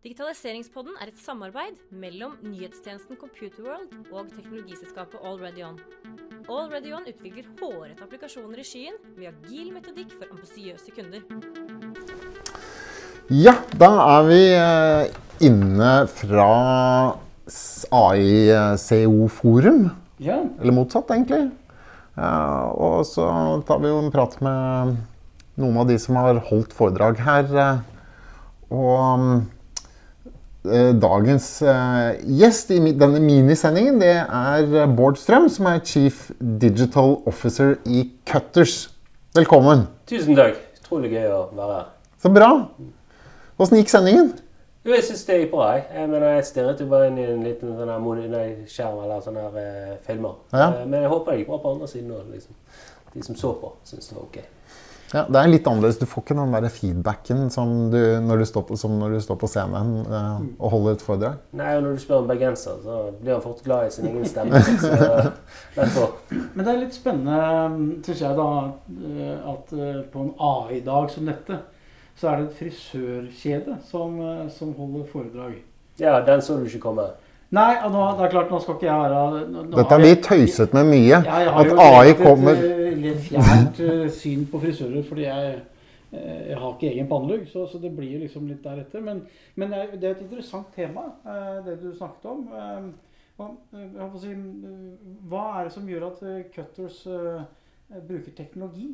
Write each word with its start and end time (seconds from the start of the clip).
Digitaliseringspodden 0.00 0.94
er 0.96 1.10
et 1.10 1.18
samarbeid 1.20 1.74
mellom 1.92 2.38
nyhetstjenesten 2.40 3.18
Computerworld 3.20 3.90
og 4.08 4.30
teknologiselskapet 4.32 5.20
AlreadyOn. 5.28 5.74
AlreadyOn 6.48 7.04
utvikler 7.10 7.50
hårete 7.58 8.06
applikasjoner 8.06 8.62
i 8.62 8.64
skyen 8.64 8.96
med 9.18 9.28
agil 9.28 9.68
metodikk 9.74 10.14
for 10.16 10.32
ambisiøse 10.32 10.94
kunder. 10.96 11.20
Ja, 13.28 13.58
da 13.76 13.90
er 14.06 14.24
vi 14.30 14.40
eh, 14.56 15.12
inne 15.50 15.92
fra 16.08 16.48
AI-CO 18.00 19.28
Forum. 19.36 19.84
Ja. 20.16 20.40
Eller 20.62 20.78
motsatt, 20.80 21.12
egentlig. 21.12 21.50
Eh, 22.16 22.66
og 22.72 23.04
så 23.04 23.28
tar 23.68 23.84
vi 23.84 23.92
jo 23.92 24.00
en 24.00 24.12
prat 24.16 24.40
med 24.40 24.96
noen 25.60 25.80
av 25.84 25.92
de 25.92 26.00
som 26.00 26.16
har 26.24 26.40
holdt 26.48 26.72
foredrag 26.72 27.20
her. 27.28 27.52
eh, 27.52 27.88
Og 28.72 28.96
eh, 28.96 29.40
dagens 30.62 31.62
eh, 31.62 32.20
gjest 32.36 32.70
i 32.74 32.80
denne 32.92 33.20
minisendingen 33.24 34.00
det 34.02 34.12
er 34.20 34.90
Bård 34.92 35.16
Strøm, 35.16 35.48
som 35.48 35.70
er 35.70 35.80
Chief 35.84 36.26
Digital 36.38 37.16
Officer 37.26 37.78
i 37.88 38.10
Cutters. 38.28 38.90
Velkommen. 39.36 39.86
Tusen 40.10 40.36
takk. 40.36 40.58
Utrolig 40.82 41.14
gøy 41.14 41.30
å 41.32 41.40
være 41.56 41.78
her. 41.78 41.88
Så 42.20 42.32
bra. 42.34 42.50
Åssen 43.60 43.80
gikk 43.80 43.92
sendingen? 43.92 44.34
Jo, 44.84 44.92
jeg 44.94 45.04
syns 45.08 45.24
det 45.28 45.40
gikk 45.42 45.50
bra. 45.54 45.70
Jeg, 45.76 45.86
jeg, 45.94 46.12
mener, 46.12 46.28
jeg 46.36 46.46
stirret 46.48 46.78
jo 46.80 46.90
bare 46.92 47.08
inn 47.08 47.18
i 47.20 47.26
en 47.28 47.42
liten 47.44 47.74
sånn 47.76 47.90
her 47.92 48.54
skjerm 48.68 49.02
eller 49.04 49.24
sånne 49.24 49.42
her 49.46 49.58
eh, 49.60 49.98
filmer. 50.04 50.38
Ja. 50.52 50.70
Eh, 50.70 50.86
men 50.86 51.04
jeg 51.04 51.12
håper 51.12 51.32
det 51.32 51.42
gikk 51.42 51.52
bra 51.54 51.60
på 51.64 51.74
andre 51.74 51.88
siden 51.88 52.14
òg. 52.16 52.30
Liksom. 52.32 52.56
De 53.14 53.24
som 53.26 53.36
så 53.36 53.56
på, 53.60 53.74
syns 53.88 54.12
det 54.12 54.16
var 54.16 54.28
ok. 54.28 54.40
Ja, 55.10 55.24
det 55.26 55.40
er 55.40 55.48
litt 55.50 55.66
annerledes. 55.66 55.98
Du 55.98 56.06
får 56.06 56.22
ikke 56.22 56.36
den 56.38 56.52
der 56.54 56.70
feedbacken 56.70 57.48
som 57.50 57.72
du, 57.90 57.98
når, 58.22 58.42
du 58.42 58.46
står 58.46 58.64
på, 58.68 58.76
som 58.78 58.92
når 59.00 59.16
du 59.16 59.22
står 59.24 59.38
på 59.40 59.48
scenen 59.50 60.04
eh, 60.06 60.44
og 60.60 60.74
holder 60.76 60.98
et 60.98 61.02
foredrag. 61.02 61.40
Nei, 61.58 61.72
og 61.78 61.82
når 61.86 61.96
du 61.96 62.02
spør 62.04 62.22
en 62.22 62.30
bergenser, 62.30 62.76
så 62.84 62.98
blir 63.18 63.34
han 63.34 63.42
fort 63.42 63.64
glad 63.66 63.88
i 63.88 63.94
sin 63.94 64.06
egen 64.10 64.28
stemme. 64.30 64.60
så. 65.96 66.06
Men 66.30 66.62
det 66.62 66.70
er 66.72 66.78
litt 66.84 66.94
spennende, 66.94 67.40
syns 68.06 68.22
jeg, 68.22 68.38
da, 68.38 68.50
eh, 69.00 69.50
at 69.54 69.74
eh, 69.74 69.98
på 70.12 70.26
en 70.28 70.32
AI-dag 70.50 71.10
som 71.10 71.26
dette, 71.32 71.58
så 72.20 72.30
er 72.30 72.38
det 72.38 72.46
et 72.46 72.60
frisørkjede 72.60 73.80
som, 73.90 74.14
eh, 74.22 74.46
som 74.54 74.76
holder 74.78 75.10
foredrag. 75.10 75.58
Ja, 76.00 76.20
den 76.24 76.42
så 76.44 76.60
du 76.60 76.70
ikke 76.70 76.86
komme. 76.86 77.10
Nei, 77.50 77.72
og 77.82 77.90
nå, 77.90 78.02
det 78.14 78.26
er 78.26 78.30
klart, 78.30 78.50
nå 78.52 78.60
skal 78.62 78.76
ikke 78.76 78.86
jeg 78.86 79.02
være 79.10 79.40
nå, 79.50 79.62
Dette 79.72 79.90
har 79.90 80.02
vi 80.04 80.10
tøyset 80.22 80.74
med 80.76 80.86
mye. 80.86 81.16
Ja, 81.16 81.38
jeg 81.42 81.50
har 81.50 81.64
At 81.64 81.72
jo 81.72 81.78
AI 81.82 82.12
et, 82.12 82.20
kommer 82.22 82.60
litt 83.00 83.24
fjernt 83.26 83.80
eh, 83.82 84.04
syn 84.14 84.44
på 84.52 84.60
frisører, 84.62 85.02
fordi 85.08 85.24
jeg, 85.26 85.56
eh, 86.12 86.36
jeg 86.52 86.58
har 86.60 86.76
ikke 86.76 86.92
egen 86.92 87.08
pannelugg, 87.10 87.48
så, 87.50 87.64
så 87.66 87.80
det 87.82 87.90
blir 87.96 88.20
liksom 88.22 88.46
litt 88.46 88.62
deretter. 88.62 89.02
Men, 89.02 89.24
men 89.58 89.74
det 89.74 90.04
er- 90.04 90.12
et 90.14 90.22
interessant 90.28 90.70
tema, 90.76 91.08
eh, 91.26 91.56
det 91.66 91.80
du 91.82 91.90
snakket 91.98 92.30
om. 92.30 92.46
Eh, 92.54 92.86
eh, 93.48 94.30
eh, 94.30 94.46
hva 95.32 95.44
er 95.58 95.66
det 95.66 95.74
som 95.74 95.90
gjør 95.90 96.06
at 96.12 96.22
eh, 96.30 96.44
Cutters 96.54 97.02
eh, 97.10 97.42
bruker 97.98 98.36
teknologi? 98.36 98.92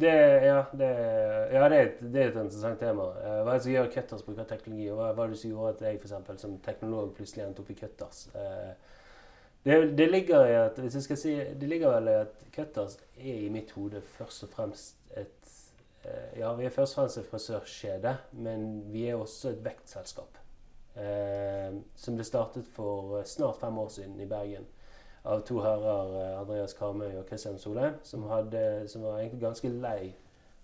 Det, 0.00 0.44
ja, 0.44 0.64
det, 0.72 0.88
ja 1.52 1.68
det, 1.68 1.76
er 1.76 1.86
et, 1.86 2.00
det 2.12 2.20
er 2.20 2.28
et 2.28 2.34
interessant 2.36 2.80
tema. 2.80 3.06
Eh, 3.16 3.38
hva 3.40 3.54
er 3.54 3.56
det 3.56 3.64
som 3.64 3.72
gjør 3.72 3.86
Cutters 3.94 4.24
bruker 4.26 4.44
teknologi? 4.50 4.90
Og 4.92 4.98
hva 5.00 5.24
er 5.24 5.32
det 5.32 5.38
som 5.40 5.54
gjorde 5.54 5.70
at 5.72 5.84
jeg 5.86 6.00
for 6.02 6.08
eksempel, 6.10 6.40
som 6.42 6.58
teknolog 6.66 7.14
plutselig 7.16 7.46
endte 7.46 7.64
opp 7.64 7.70
i 7.72 7.76
Cutters? 7.78 8.26
Eh, 8.36 8.98
det, 9.64 9.78
det 9.96 10.10
ligger 10.10 10.50
i 10.50 10.58
at 10.60 10.76
hvis 10.82 10.98
jeg 10.98 11.06
skal 11.06 11.20
si, 11.22 11.32
det 11.62 11.70
ligger 11.70 11.94
vel 11.96 12.12
i 12.12 12.18
at 12.26 12.44
Cutters 12.52 12.98
er 13.16 13.40
i 13.46 13.48
mitt 13.54 13.72
hode 13.72 14.04
først 14.18 14.44
og 14.44 14.52
fremst 14.52 15.16
et 15.16 15.54
eh, 16.04 16.42
Ja, 16.42 16.52
vi 16.60 16.68
er 16.68 16.76
først 16.76 16.98
og 16.98 17.00
fremst 17.00 17.22
et 17.22 17.30
frisørkjede, 17.32 18.16
men 18.36 18.68
vi 18.92 19.08
er 19.08 19.16
også 19.16 19.54
et 19.54 19.64
vektselskap. 19.64 20.42
Som 21.96 22.16
ble 22.16 22.24
startet 22.24 22.68
for 22.72 23.18
snart 23.28 23.58
fem 23.60 23.78
år 23.82 23.90
siden 23.92 24.20
i 24.24 24.28
Bergen 24.28 24.64
av 25.24 25.40
to 25.48 25.60
herrer, 25.64 26.12
eh, 26.20 26.36
Andreas 26.40 26.74
Karmøy 26.74 27.16
og 27.16 27.26
Kristian 27.28 27.58
Solheim, 27.58 27.98
som, 28.02 28.26
som 28.86 29.02
var 29.06 29.18
egentlig 29.18 29.42
ganske 29.42 29.72
lei 29.72 30.14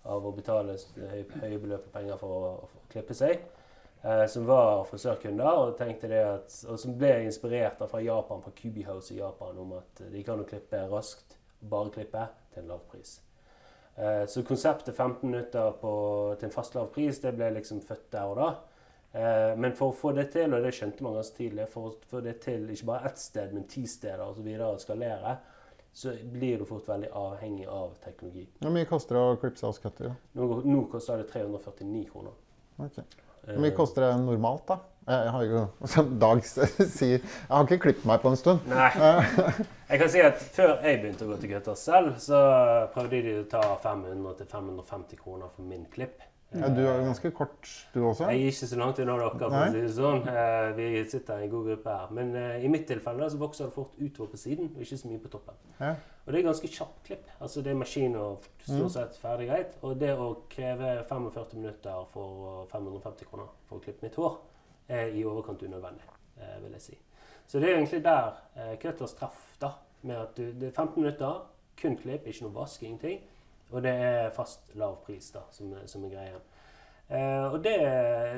av 0.05 0.27
å 0.27 0.35
betale 0.35 0.77
høy 0.99 1.25
høye, 1.41 1.59
beløp 1.63 1.87
av 1.87 1.93
penger 1.97 2.21
for 2.21 2.37
å, 2.37 2.55
å 2.67 2.87
klippe 2.93 3.15
seg. 3.15 3.43
Eh, 4.03 4.27
som 4.27 4.47
var 4.47 4.85
frisørkunder, 4.91 5.47
og 5.47 5.77
tenkte 5.79 6.11
det 6.11 6.23
at, 6.27 6.55
og 6.67 6.79
som 6.83 6.97
ble 6.99 7.21
inspirert 7.23 7.83
av 7.85 7.93
fra 7.93 8.01
Japan, 8.03 8.43
fra 8.43 8.51
Kubi 8.59 8.83
House 8.87 9.15
i 9.15 9.21
Japan, 9.21 9.59
om 9.63 9.77
at 9.79 10.03
de 10.11 10.25
kan 10.27 10.43
jo 10.43 10.47
klippe 10.49 10.81
raskt, 10.91 11.37
bare 11.71 11.93
klippe, 11.95 12.25
til 12.53 12.65
en 12.65 12.73
lav 12.75 12.83
pris. 12.91 13.21
Eh, 13.95 14.25
så 14.27 14.43
konseptet 14.43 14.97
15 14.97 15.31
minutter 15.31 15.71
på, 15.79 15.93
til 16.39 16.49
en 16.49 16.55
fast 16.55 16.75
lav 16.75 16.91
pris, 16.95 17.21
det 17.23 17.35
ble 17.39 17.53
liksom 17.59 17.83
født 17.87 18.11
der 18.13 18.33
og 18.33 18.41
da. 18.41 18.51
Eh, 19.13 19.57
men 19.61 19.75
for 19.77 19.93
å 19.93 19.97
få 19.97 20.13
det 20.17 20.31
til, 20.33 20.55
og 20.57 20.63
det 20.65 20.73
skjønte 20.77 21.05
man 21.05 21.19
ganske 21.19 21.37
tidlig, 21.37 21.67
for 21.73 21.91
å 21.91 21.97
få 22.11 22.23
det 22.25 22.39
til 22.45 22.69
ikke 22.73 22.89
bare 22.89 23.11
ett 23.11 23.19
sted, 23.21 23.53
men 23.53 23.67
ti 23.69 23.83
steder 23.87 24.23
osv. 24.25 24.47
å 24.65 24.71
skalere, 24.81 25.35
så 25.93 26.15
blir 26.33 26.63
du 26.63 26.65
fort 26.65 26.87
veldig 26.89 27.11
avhengig 27.21 27.67
av 27.69 27.91
teknologi. 28.01 28.47
Hvor 28.63 28.73
mye 28.73 28.89
koster 28.89 29.19
det 29.19 29.25
å 29.27 29.35
klippe 29.43 29.67
hos 29.69 29.83
Cutter? 29.83 30.09
da? 30.09 30.15
Nå, 30.41 30.63
nå 30.65 30.87
koster 30.89 31.21
det 31.21 31.29
349 31.35 32.07
kroner. 32.09 32.33
Ok. 32.81 32.97
Eh, 33.03 33.53
Hvor 33.53 33.61
mye 33.67 33.77
koster 33.77 34.07
det 34.07 34.15
normalt, 34.25 34.65
da? 34.71 34.79
Jeg 35.03 35.31
har 35.35 35.45
jo, 35.51 35.61
som 35.93 36.11
Dag 36.23 36.41
sier, 36.47 37.19
jeg 37.19 37.51
har 37.51 37.67
ikke 37.67 37.81
klippet 37.85 38.09
meg 38.09 38.23
på 38.23 38.31
en 38.33 38.39
stund. 38.41 38.65
Nei. 38.71 38.89
Jeg 39.93 40.01
kan 40.01 40.09
si 40.15 40.21
at 40.25 40.39
før 40.55 40.71
jeg 40.87 41.03
begynte 41.03 41.27
å 41.27 41.33
gå 41.35 41.37
til 41.43 41.51
Gutter 41.53 41.75
selv, 41.77 42.15
så 42.23 42.39
prøvde 42.95 43.19
de 43.27 43.33
å 43.43 43.49
ta 43.51 43.61
500-550 43.83 45.19
kroner 45.21 45.51
for 45.53 45.67
min 45.69 45.83
klipp. 45.93 46.23
Ja, 46.55 46.69
du 46.69 46.81
er 46.83 46.99
jo 46.99 47.05
ganske 47.07 47.31
kort, 47.33 47.69
du 47.95 48.03
også. 48.05 48.27
Jeg 48.29 48.43
er 48.43 48.51
ikke 48.53 48.67
så 48.69 48.77
langt 48.77 48.99
unna 49.01 49.15
dere, 49.17 49.31
for 49.39 49.55
å 49.57 49.61
si 49.73 49.81
det 49.81 49.93
sånn. 49.97 50.27
Eh, 50.29 50.73
Vi 50.77 51.05
sitter 51.09 51.39
i 51.41 51.45
en 51.47 51.51
god 51.51 51.67
gruppe 51.71 51.95
her. 51.97 52.11
Men 52.19 52.35
eh, 52.37 52.65
i 52.65 52.69
mitt 52.69 52.85
tilfelle 52.87 53.29
så 53.33 53.39
vokser 53.41 53.65
det 53.71 53.73
fort 53.77 53.95
utover 54.01 54.31
på 54.35 54.41
siden, 54.43 54.69
og 54.77 54.83
ikke 54.85 54.99
så 55.01 55.09
mye 55.09 55.23
på 55.23 55.31
toppen. 55.33 55.55
Ja. 55.81 55.95
Og 56.27 56.33
det 56.33 56.41
er 56.43 56.47
ganske 56.51 56.69
kjapt 56.69 57.01
klipp. 57.07 57.31
Altså 57.41 57.63
det 57.65 57.73
er 57.73 57.79
maskin 57.81 58.17
og 58.21 58.45
stort 58.67 58.93
sett 58.95 59.17
ferdig 59.23 59.49
greit. 59.49 59.79
Og 59.83 59.97
det 59.99 60.13
å 60.15 60.29
kreve 60.53 60.93
45 61.09 61.57
minutter 61.59 62.05
for 62.13 62.67
550 62.71 63.31
kroner 63.31 63.49
for 63.69 63.79
å 63.81 63.83
klippe 63.87 64.05
mitt 64.07 64.15
hår, 64.21 64.37
er 64.93 65.09
i 65.17 65.25
overkant 65.25 65.63
unødvendig, 65.65 66.05
eh, 66.39 66.59
vil 66.63 66.73
jeg 66.77 66.81
si. 66.91 66.99
Så 67.47 67.59
det 67.61 67.71
er 67.71 67.79
egentlig 67.81 68.05
der 68.05 68.37
eh, 68.57 68.77
Cutters 68.83 69.15
traff, 69.19 69.41
da. 69.61 69.73
Med 70.03 70.17
at 70.19 70.37
du, 70.37 70.53
det 70.53 70.69
er 70.69 70.77
15 70.77 71.01
minutter, 71.03 71.43
kun 71.81 71.97
klipp, 71.97 72.27
ikke 72.27 72.45
noe 72.45 72.55
vask, 72.61 72.83
ingenting. 72.83 73.21
Og 73.73 73.83
det 73.85 73.93
er 73.93 74.33
fast 74.37 74.75
lav 74.79 75.01
pris, 75.07 75.31
da, 75.35 75.47
som, 75.51 75.73
som 75.89 76.05
er 76.05 76.13
greia. 76.13 76.41
Eh, 77.13 77.47
og 77.53 77.59
det, 77.65 77.77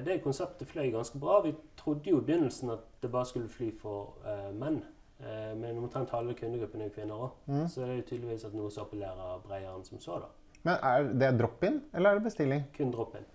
det 0.07 0.23
konseptet 0.25 0.71
fløy 0.71 0.91
ganske 0.95 1.19
bra. 1.23 1.41
Vi 1.45 1.55
trodde 1.79 2.11
jo 2.11 2.21
i 2.21 2.27
begynnelsen 2.27 2.73
at 2.75 2.87
det 3.03 3.11
bare 3.13 3.29
skulle 3.29 3.51
fly 3.53 3.71
for 3.81 4.17
eh, 4.27 4.51
menn. 4.55 4.81
Eh, 5.21 5.53
men 5.59 5.79
omtrent 5.79 6.15
halve 6.15 6.35
kundegruppen 6.39 6.83
er 6.83 6.91
jo 6.91 6.97
kvinner 6.97 7.27
òg. 7.27 7.37
Mm. 7.47 7.67
Så 7.71 7.83
det 7.83 7.91
er 7.91 8.01
jo 8.01 8.09
tydeligvis 8.09 8.49
at 8.49 8.57
noe 8.57 8.73
som 8.75 8.87
appellerer 8.87 9.45
bredere 9.45 9.77
enn 9.77 9.87
som 9.87 10.03
så. 10.03 10.19
da. 10.25 10.33
Men 10.65 10.81
er 10.81 11.09
det 11.21 11.31
drop-in, 11.39 11.81
eller 11.93 12.11
er 12.11 12.19
det 12.19 12.27
bestilling? 12.31 12.67
Kun 12.77 12.93
drop-in. 12.95 13.27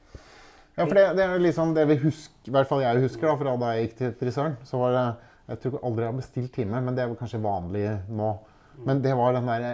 Ja, 0.75 0.85
for 0.85 0.95
det, 0.95 1.05
det 1.17 1.25
er 1.25 1.33
jo 1.35 1.43
liksom 1.43 1.73
det 1.75 1.83
vi 1.89 1.97
husker, 2.05 2.47
i 2.47 2.53
hvert 2.55 2.69
fall 2.69 2.81
jeg 2.81 3.03
husker 3.03 3.27
da, 3.27 3.33
fra 3.39 3.55
da 3.59 3.71
jeg 3.75 3.87
gikk 3.87 3.97
til 3.99 4.13
frisøren. 4.21 4.55
Så 4.67 4.79
var 4.79 4.95
det, 4.95 5.05
jeg 5.49 5.61
tror 5.63 5.81
aldri 5.83 6.05
jeg 6.05 6.11
har 6.11 6.19
bestilt 6.21 6.53
time, 6.55 6.81
men 6.85 6.95
det 6.97 7.03
er 7.03 7.15
kanskje 7.19 7.41
vanlig 7.43 7.85
nå. 8.07 8.29
Men 8.87 9.01
det 9.03 9.11
var 9.19 9.35
den 9.35 9.49
der 9.49 9.65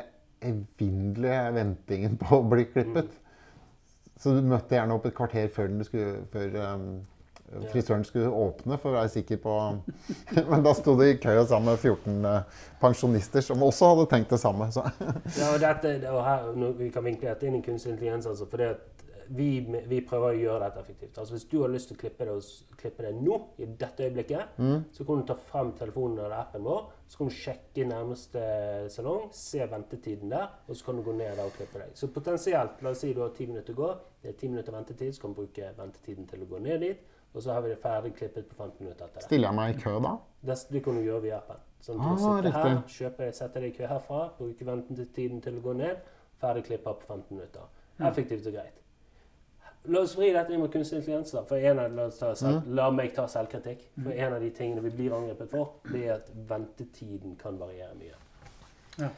evinnelige 0.42 1.42
ventingen 1.56 2.18
på 2.22 2.40
å 2.40 2.48
bli 2.50 2.68
klippet. 2.70 3.12
Så 4.20 4.32
du 4.36 4.46
møtte 4.48 4.78
gjerne 4.78 4.96
opp 4.96 5.06
et 5.10 5.16
kvarter 5.16 5.50
før, 5.52 5.68
den 5.72 5.84
skulle, 5.84 6.22
før 6.32 6.56
um, 6.76 6.86
frisøren 7.72 8.06
skulle 8.08 8.32
åpne, 8.32 8.78
for 8.82 8.94
å 8.94 9.00
være 9.00 9.12
sikker 9.18 9.42
på 9.44 9.56
Men 10.52 10.64
da 10.66 10.74
sto 10.78 10.96
du 10.98 11.04
i 11.06 11.18
kø 11.22 11.36
sammen 11.44 11.74
med 11.74 11.82
14 11.82 12.30
eh, 12.32 12.64
pensjonister 12.82 13.44
som 13.46 13.64
også 13.64 13.92
hadde 13.92 14.08
tenkt 14.14 14.34
det 14.34 14.40
samme. 14.42 14.70
Så. 14.74 14.86
Ja, 15.38 15.52
og 15.52 15.60
dette, 15.62 15.98
og 16.16 16.22
her, 16.26 16.50
Vi 16.80 16.90
kan 16.94 17.06
vinkle 17.06 17.32
dette 17.34 17.50
inn 17.50 17.60
i 17.60 17.64
kunstig 17.66 17.94
intelligens. 17.94 18.28
altså, 18.32 18.48
for 18.50 18.64
det 18.64 18.74
at 18.78 19.05
vi, 19.30 19.48
vi 19.90 20.00
prøver 20.06 20.34
å 20.34 20.38
gjøre 20.40 20.60
dette 20.68 20.80
effektivt. 20.84 21.18
Altså 21.18 21.34
Hvis 21.36 21.46
du 21.52 21.56
har 21.62 21.70
lyst 21.74 21.88
til 21.90 21.98
å 21.98 22.02
klippe 22.02 22.26
det, 22.28 22.36
klippe 22.78 23.04
det 23.06 23.14
nå, 23.16 23.38
i 23.58 23.66
dette 23.66 24.06
øyeblikket, 24.08 24.60
så 24.94 25.06
kan 25.08 25.22
du 25.22 25.26
ta 25.30 25.36
frem 25.36 25.72
telefonen 25.80 26.20
eller 26.20 26.36
appen 26.38 26.64
vår, 26.64 26.86
så 27.08 27.18
kan 27.22 27.28
du 27.32 27.36
sjekke 27.36 27.86
nærmeste 27.90 28.44
salong, 28.94 29.30
se 29.34 29.66
ventetiden 29.72 30.30
der, 30.34 30.48
og 30.68 30.76
så 30.78 30.86
kan 30.86 30.96
du 31.00 31.04
gå 31.08 31.14
ned 31.18 31.36
der 31.38 31.46
og 31.46 31.54
klippe 31.58 31.82
deg. 31.82 31.92
Så 31.98 32.10
potensielt, 32.14 32.82
la 32.86 32.94
oss 32.94 33.04
si 33.06 33.14
du 33.14 33.22
har 33.24 33.34
ti 33.36 33.48
minutter 33.50 33.74
å 33.76 33.80
gå, 33.82 33.92
det 34.24 34.34
er 34.34 34.40
ti 34.40 34.50
minutter 34.52 34.74
ventetid, 34.76 35.14
så 35.16 35.22
kan 35.26 35.34
du 35.36 35.42
bruke 35.44 35.72
ventetiden 35.78 36.28
til 36.30 36.46
å 36.46 36.50
gå 36.54 36.62
ned 36.66 36.82
dit, 36.86 37.06
og 37.36 37.44
så 37.44 37.52
har 37.52 37.62
vi 37.66 37.74
det 37.74 37.80
ferdig 37.84 38.14
klippet 38.16 38.48
på 38.48 38.56
15 38.56 38.80
minutter 38.86 39.06
etter 39.10 39.20
det. 39.20 39.26
Stiller 39.28 39.50
jeg 39.50 39.58
meg 39.58 39.74
i 39.76 39.82
kø 39.82 39.96
da? 40.06 40.14
Det, 40.46 40.56
det 40.72 40.84
kan 40.86 40.96
du 40.96 41.04
gjøre 41.04 41.24
via 41.26 41.40
appen. 41.42 41.64
Sånn 41.84 42.00
at 42.00 42.06
Ah, 42.08 42.16
du 42.16 42.22
sitter 42.24 42.56
her, 42.56 42.78
kjøper, 42.96 43.32
setter 43.36 43.62
deg 43.66 43.74
i 43.74 43.78
kø 43.78 43.90
herfra, 43.92 44.22
bruker 44.40 44.70
ventetiden 44.72 45.42
til 45.44 45.60
å 45.60 45.66
gå 45.68 45.74
ned, 45.82 46.00
ferdig 46.42 46.64
klippa 46.70 46.94
på 46.96 47.06
15 47.12 47.36
minutter. 47.36 47.68
Effektivt 48.08 48.48
og 48.50 48.56
greit. 48.56 48.80
La 49.88 50.02
oss 50.02 50.16
vri 50.18 50.32
dette 50.34 50.54
inn 50.54 50.62
mot 50.62 50.72
kunstig 50.72 51.00
intelligens. 51.00 51.32
da, 51.36 51.44
for 51.46 51.58
en 51.58 51.80
av, 51.80 51.94
la, 51.94 52.10
ta 52.10 52.34
selv, 52.36 52.68
la 52.78 52.90
meg 52.92 53.14
ta 53.16 53.28
selvkritikk. 53.30 53.88
For 54.04 54.12
en 54.12 54.38
av 54.38 54.42
de 54.42 54.52
tingene 54.56 54.82
vi 54.86 54.94
blir 54.98 55.16
angrepet 55.18 55.52
for, 55.52 55.76
det 55.92 56.06
er 56.08 56.14
at 56.18 56.32
ventetiden 56.50 57.36
kan 57.42 57.60
variere 57.60 57.94
mye. 58.00 58.18
Ja. 59.00 59.12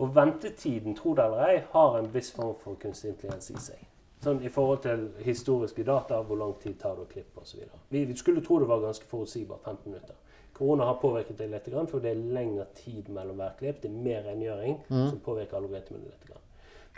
Og 0.00 0.14
ventetiden, 0.16 0.96
tro 0.96 1.14
det 1.14 1.24
eller 1.24 1.46
ei, 1.46 1.62
har 1.72 1.98
en 1.98 2.10
viss 2.14 2.32
form 2.32 2.56
for 2.62 2.78
kunstig 2.80 3.14
intelligens 3.14 3.50
i 3.50 3.60
seg. 3.60 3.86
Sånn 4.20 4.42
I 4.44 4.50
forhold 4.52 4.82
til 4.84 5.06
historiske 5.24 5.84
data, 5.84 6.18
hvor 6.28 6.36
lang 6.36 6.52
tid 6.60 6.76
tar 6.80 6.98
det 6.98 7.06
å 7.06 7.08
klippe 7.08 7.40
osv. 7.40 7.62
Vi, 7.88 8.04
vi 8.04 8.16
skulle 8.16 8.42
tro 8.44 8.58
det 8.60 8.68
var 8.68 8.82
ganske 8.84 9.08
forutsigbart 9.08 9.64
15 9.64 9.92
minutter. 9.92 10.18
Korona 10.60 10.84
har 10.84 10.98
påvirket 11.00 11.38
det 11.40 11.46
litt, 11.48 11.68
for 11.88 12.04
det 12.04 12.10
er 12.12 12.20
lengre 12.36 12.66
tid 12.76 13.08
mellom 13.08 13.38
hver 13.40 13.54
klipp. 13.56 13.78
Det 13.80 13.88
er 13.88 13.94
mer 13.96 14.26
rengjøring 14.28 14.74
som 14.90 15.20
påvirker 15.24 15.56
algoritmene 15.56 16.04
litt. 16.04 16.34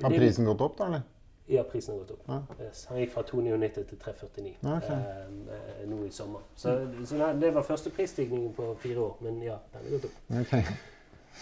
Har 0.02 0.10
prisen 0.10 0.48
gått 0.48 0.64
opp, 0.66 0.74
da? 0.80 0.88
eller? 0.88 1.04
Ja, 1.50 1.62
prisen 1.62 1.94
har 1.94 1.98
gått 2.04 2.10
opp. 2.10 2.22
Ja. 2.28 2.38
Yes, 2.60 2.84
han 2.88 3.00
gikk 3.00 3.12
fra 3.12 3.22
299 3.26 3.84
til 3.88 3.98
349 3.98 4.52
okay. 4.62 4.76
ok. 4.76 5.48
eh, 5.56 5.82
nå 5.90 5.98
i 6.06 6.10
sommer. 6.14 6.44
Så, 6.56 6.76
så 7.08 7.18
nei, 7.18 7.32
det 7.42 7.50
var 7.54 7.66
første 7.66 7.90
prisstigningen 7.90 8.54
på 8.54 8.68
fire 8.84 9.08
år. 9.08 9.16
Men 9.26 9.42
ja, 9.42 9.58
den 9.72 9.84
har 9.84 9.96
gått 9.96 10.08
opp. 10.10 10.22
Okay. 10.44 10.62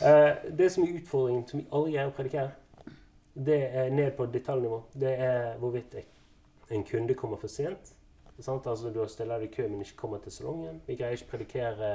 Eh, 0.06 0.52
det 0.58 0.72
som 0.72 0.84
er 0.84 0.96
utfordringen, 1.00 1.46
som 1.48 1.60
vi 1.60 1.66
aldri 1.74 1.92
greier 1.92 2.10
å 2.12 2.16
predikere, 2.16 2.50
det 3.34 3.56
er 3.74 3.90
ned 3.90 4.12
på 4.16 4.26
detaljnivå. 4.30 4.82
Det 4.94 5.10
er 5.12 5.56
hvorvidt 5.58 5.96
en 6.70 6.84
kunde 6.86 7.14
kommer 7.14 7.40
for 7.42 7.50
sent. 7.50 7.94
Sant? 8.40 8.66
Altså 8.66 8.90
Du 8.90 9.02
stiller 9.08 9.38
deg 9.38 9.50
i 9.50 9.54
kø, 9.54 9.68
men 9.68 9.80
ikke 9.80 9.96
kommer 9.96 10.18
til 10.18 10.32
salongen. 10.32 10.80
Vi 10.86 10.96
greier 10.96 11.18
ikke 11.18 11.36
predikere 11.36 11.90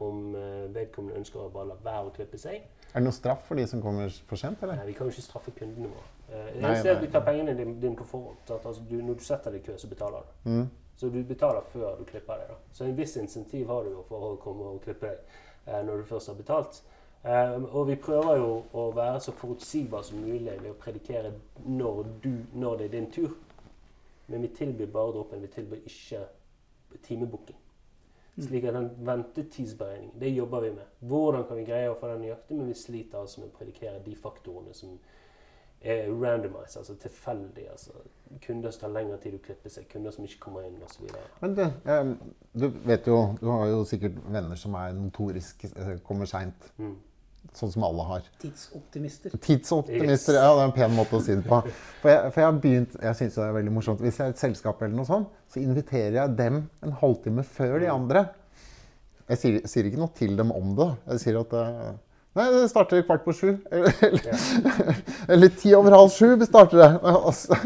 om 0.00 0.34
eh, 0.36 0.74
vedkommende 0.74 1.18
ønsker 1.20 1.42
å 1.42 1.50
bare 1.52 1.72
la 1.72 1.76
være 1.84 2.08
å 2.08 2.14
klippe 2.16 2.40
seg. 2.40 2.64
Er 2.92 3.00
det 3.00 3.06
noe 3.06 3.16
straff 3.16 3.46
for 3.48 3.56
de 3.56 3.64
som 3.66 3.80
kommer 3.82 4.10
for 4.28 4.36
sent, 4.36 4.62
eller? 4.62 4.76
Nei, 4.76 4.86
vi 4.90 4.92
kan 4.92 5.08
jo 5.08 5.14
ikke 5.14 5.24
straffe 5.24 5.50
kundene 5.56 5.88
våre. 5.88 6.08
Eh, 6.28 6.46
Det 6.52 6.64
eneste 6.64 6.88
er 6.88 6.96
at 6.96 7.02
vi 7.02 7.10
tar 7.12 7.24
pengene 7.24 7.54
dine 7.56 7.80
din 7.80 7.96
på 7.96 8.04
forhånd. 8.04 8.36
Altså, 8.50 8.82
du, 8.90 8.96
når 9.02 9.14
du 9.14 9.24
setter 9.24 9.50
deg 9.50 9.62
i 9.62 9.66
kø, 9.70 9.76
så 9.78 9.88
betaler 9.88 10.26
du. 10.26 10.50
Mm. 10.50 10.66
Så 10.96 11.08
du 11.08 11.22
betaler 11.24 11.60
før 11.72 11.96
du 11.98 12.04
klipper 12.04 12.36
deg. 12.42 12.48
da. 12.48 12.54
Så 12.72 12.84
en 12.84 12.96
viss 12.96 13.16
insentiv 13.16 13.66
har 13.72 13.82
du 13.84 13.90
jo 13.90 14.04
for 14.08 14.26
å 14.32 14.36
komme 14.42 14.74
og 14.74 14.82
klippe 14.84 15.08
deg 15.08 15.18
eh, 15.66 15.80
når 15.86 15.96
du 15.96 16.04
først 16.10 16.28
har 16.28 16.36
betalt. 16.36 16.82
Eh, 17.24 17.56
og 17.72 17.86
vi 17.88 17.96
prøver 17.96 18.36
jo 18.36 18.52
å 18.74 18.90
være 18.92 19.20
så 19.20 19.32
forutsigbar 19.32 20.02
som 20.02 20.20
mulig 20.20 20.58
ved 20.60 20.70
å 20.70 20.74
predikere 20.74 21.32
når, 21.64 22.04
du, 22.22 22.32
når 22.52 22.76
det 22.76 22.84
er 22.84 22.94
din 22.98 23.10
tur. 23.14 23.32
Men 24.26 24.42
vi 24.42 24.48
tilbyr 24.48 24.86
bare 24.92 25.12
droppen. 25.16 25.42
Vi 25.42 25.48
tilbyr 25.48 25.80
ikke 25.86 26.26
timebooking. 27.08 27.56
Slik 28.38 28.64
at 28.64 28.74
den 28.74 28.90
ventetidsberegningen, 29.04 30.20
det 30.20 30.30
jobber 30.32 30.60
vi 30.60 30.70
med. 30.70 30.86
Hvordan 31.00 31.44
kan 31.48 31.56
vi 31.56 31.64
greie 31.68 31.90
å 31.92 31.98
få 32.00 32.08
den 32.08 32.22
nøyaktig? 32.24 32.56
Men 32.56 32.70
vi 32.72 32.76
sliter 32.80 33.20
altså 33.20 33.42
med 33.42 33.50
å 33.50 33.58
predikere 33.58 34.00
de 34.04 34.14
faktorene 34.16 34.72
som 34.74 34.94
er 35.82 36.08
randomized, 36.08 36.78
altså 36.80 36.96
tilfeldig. 37.02 37.66
Altså 37.70 37.92
kunder 38.46 38.70
som 38.70 38.86
tar 38.86 38.94
lengre 38.94 39.18
tid 39.20 39.36
å 39.36 39.42
klippe 39.44 39.68
seg, 39.68 39.84
kunder 39.92 40.14
som 40.14 40.24
ikke 40.24 40.40
kommer 40.46 40.64
inn 40.64 40.80
osv. 40.86 41.10
Men 41.42 41.56
du, 41.58 41.62
eh, 41.62 42.12
du 42.56 42.68
vet 42.86 43.06
jo 43.06 43.36
Du 43.40 43.46
har 43.50 43.66
jo 43.66 43.84
sikkert 43.84 44.16
venner 44.32 44.56
som 44.56 44.74
er 44.80 44.92
notorisk 44.96 45.64
eh, 45.64 45.98
kommer 46.06 46.24
seint. 46.30 46.72
Mm. 46.78 46.96
Sånn 47.52 47.72
som 47.74 47.84
alle 47.84 48.04
har. 48.08 48.28
Tidsoptimister. 48.40 49.34
Tidsoptimister, 49.44 50.38
ja, 50.38 50.52
det 50.56 50.62
er 50.62 50.70
en 50.70 50.76
pen 50.76 50.94
måte 50.96 51.18
å 51.18 51.24
si 51.24 51.34
det 51.36 51.44
på. 51.44 51.58
For 52.00 52.08
jeg, 52.08 52.30
for 52.32 52.40
jeg 52.40 52.48
har 52.48 52.60
begynt, 52.62 52.94
jeg 52.96 53.18
synes 53.18 53.34
det 53.36 53.42
er 53.44 53.56
veldig 53.58 53.74
morsomt, 53.76 54.00
Hvis 54.00 54.20
jeg 54.20 54.30
er 54.30 54.36
et 54.36 54.40
selskap, 54.40 54.80
eller 54.80 54.96
noe 54.96 55.08
sånt, 55.08 55.34
så 55.52 55.60
inviterer 55.60 56.16
jeg 56.16 56.36
dem 56.38 56.62
en 56.86 56.94
halvtime 57.02 57.44
før 57.44 57.76
de 57.82 57.90
andre. 57.92 58.24
Jeg 59.28 59.42
sier, 59.42 59.58
sier 59.68 59.90
ikke 59.90 60.00
noe 60.00 60.14
til 60.16 60.32
dem 60.38 60.54
om 60.54 60.72
det. 60.78 60.88
Jeg 61.12 61.24
sier 61.26 61.40
at 61.42 61.52
eh, 61.60 61.92
Nei, 62.32 62.46
det 62.48 62.68
starter 62.72 63.02
kvart 63.04 63.24
på 63.26 63.32
sju. 63.36 63.48
Eller, 63.70 63.92
eller, 64.06 65.00
eller 65.28 65.50
ti 65.60 65.74
over 65.76 65.92
halv 65.92 66.08
sju 66.14 66.30
starter 66.48 66.78
det. 66.80 66.86
Altså, 67.28 67.56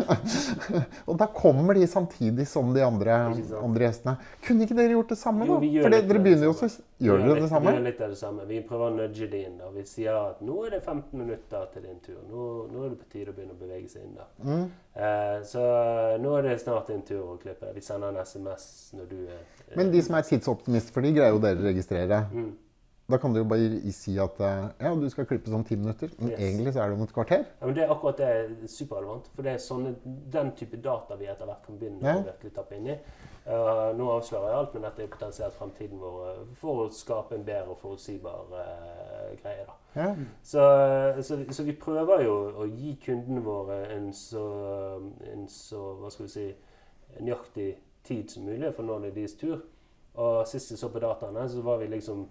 Og 1.06 1.14
da 1.20 1.28
kommer 1.30 1.74
de 1.78 1.86
samtidig 1.86 2.48
som 2.50 2.72
de 2.74 2.82
andre, 2.82 3.14
andre 3.62 3.86
gjestene. 3.86 4.16
Kunne 4.42 4.66
ikke 4.66 4.74
dere 4.78 4.96
gjort 4.96 5.12
det 5.14 5.18
samme, 5.20 5.46
da? 5.46 5.60
Jo, 5.62 5.84
For 5.86 5.94
det- 5.94 6.02
dere 6.10 6.22
begynner 6.24 6.48
jo 6.50 6.54
også 6.56 6.70
Gjør 6.98 7.22
dere 7.22 7.40
det 7.44 7.50
samme? 7.52 7.70
Vi 7.70 7.76
gjør 7.76 7.84
litt 7.86 8.00
av 8.00 8.10
det 8.10 8.18
samme. 8.18 8.48
Vi 8.48 8.60
prøver 8.66 8.90
å 8.90 8.96
nudge 8.96 9.30
det 9.30 9.44
inn. 9.46 9.56
Og 9.68 9.74
Vi 9.76 9.86
sier 9.86 10.18
at 10.18 10.42
nå 10.42 10.58
er 10.66 10.74
det 10.74 10.82
15 10.82 11.14
minutter 11.22 11.70
til 11.72 11.82
din 11.86 12.02
tur. 12.02 12.18
Nå, 12.30 12.50
nå 12.72 12.84
er 12.86 12.90
det 12.94 12.98
på 13.04 13.08
tide 13.12 13.30
å 13.30 13.36
begynne 13.38 13.54
å 13.54 13.60
bevege 13.62 13.88
seg 13.92 14.02
inn. 14.02 14.18
da. 14.18 14.26
Mm. 14.42 14.66
Eh, 14.96 15.38
så 15.46 15.62
nå 16.26 16.36
er 16.40 16.42
det 16.50 16.58
snart 16.64 16.90
din 16.90 17.02
tur 17.06 17.22
å 17.22 17.38
klippe. 17.38 17.70
Vi 17.76 17.84
sender 17.84 18.08
en 18.16 18.22
SMS 18.24 18.66
når 18.98 19.10
du 19.14 19.18
er 19.28 19.38
eh, 19.38 19.76
Men 19.76 19.92
de 19.94 20.02
som 20.02 20.16
er 20.18 20.26
tidsoptimister, 20.26 20.90
for 20.96 21.06
de 21.06 21.12
greier 21.20 21.36
jo 21.36 21.42
dere 21.44 21.60
å 21.62 21.68
registrere. 21.70 22.24
mm. 22.32 22.54
Da 23.06 23.18
kan 23.22 23.30
du 23.32 23.38
jo 23.38 23.44
bare 23.46 23.92
si 23.94 24.16
at 24.18 24.40
eh, 24.42 24.64
ja, 24.82 24.90
du 24.98 25.04
skal 25.10 25.26
klippes 25.30 25.52
om 25.54 25.62
ti 25.64 25.76
minutter. 25.78 26.10
Men 26.18 26.30
Yes. 26.32 26.40
egentlig 26.40 26.72
så 26.74 26.80
er 26.82 26.88
det 26.90 26.96
om 26.96 27.02
et 27.04 27.12
kvarter. 27.14 27.44
Ja, 27.60 27.66
men 27.66 27.74
det 27.76 27.84
er 27.84 27.92
akkurat 27.94 28.18
det 28.18 28.26
er 28.26 28.48
superrelevant. 28.66 29.28
For 29.34 29.42
det 29.46 29.52
er 29.52 29.58
sånne, 29.62 29.92
den 30.32 30.50
type 30.58 30.80
data 30.82 31.14
vi 31.20 31.28
etter 31.30 31.46
hvert 31.46 31.62
kan 31.66 31.78
begynne 31.78 32.02
Ja. 32.02 32.16
å 32.18 32.24
virkelig 32.26 32.54
tappe 32.56 32.74
inn 32.80 32.86
i. 32.90 32.96
Uh, 33.46 33.92
nå 33.94 34.08
avslører 34.10 34.48
jeg 34.50 34.58
alt, 34.58 34.72
men 34.74 34.82
dette 34.82 35.02
er 35.04 35.06
potensielt 35.12 35.54
fremtiden 35.54 36.00
vår 36.02 36.16
eh, 36.32 36.40
for 36.58 36.82
å 36.82 36.90
skape 36.90 37.36
en 37.36 37.44
bedre 37.46 37.76
og 37.76 37.78
forutsigbar 37.78 38.48
uh, 38.50 39.36
greie. 39.38 39.66
da. 39.68 39.76
Ja. 40.02 40.08
Så, 40.42 40.64
så, 41.22 41.38
så 41.54 41.62
vi 41.62 41.72
prøver 41.78 42.24
jo 42.26 42.34
å 42.58 42.66
gi 42.66 42.96
kundene 43.06 43.44
våre 43.46 43.84
en 43.94 44.10
så, 44.12 44.42
en 45.32 45.46
så 45.48 45.92
hva 46.00 46.10
skal 46.10 46.26
vi 46.26 46.32
si, 46.32 46.48
nøyaktig 47.20 47.68
tid 48.04 48.30
som 48.34 48.42
mulig 48.50 48.74
for 48.74 48.82
når 48.82 48.98
det 49.06 49.12
er 49.12 49.14
deres 49.20 49.38
tur. 49.38 49.62
Og 50.16 50.42
sist 50.48 50.70
jeg 50.74 50.78
så 50.82 50.88
på 50.90 50.98
dataene, 50.98 51.46
så 51.48 51.62
var 51.62 51.78
vi 51.78 51.86
liksom 51.94 52.26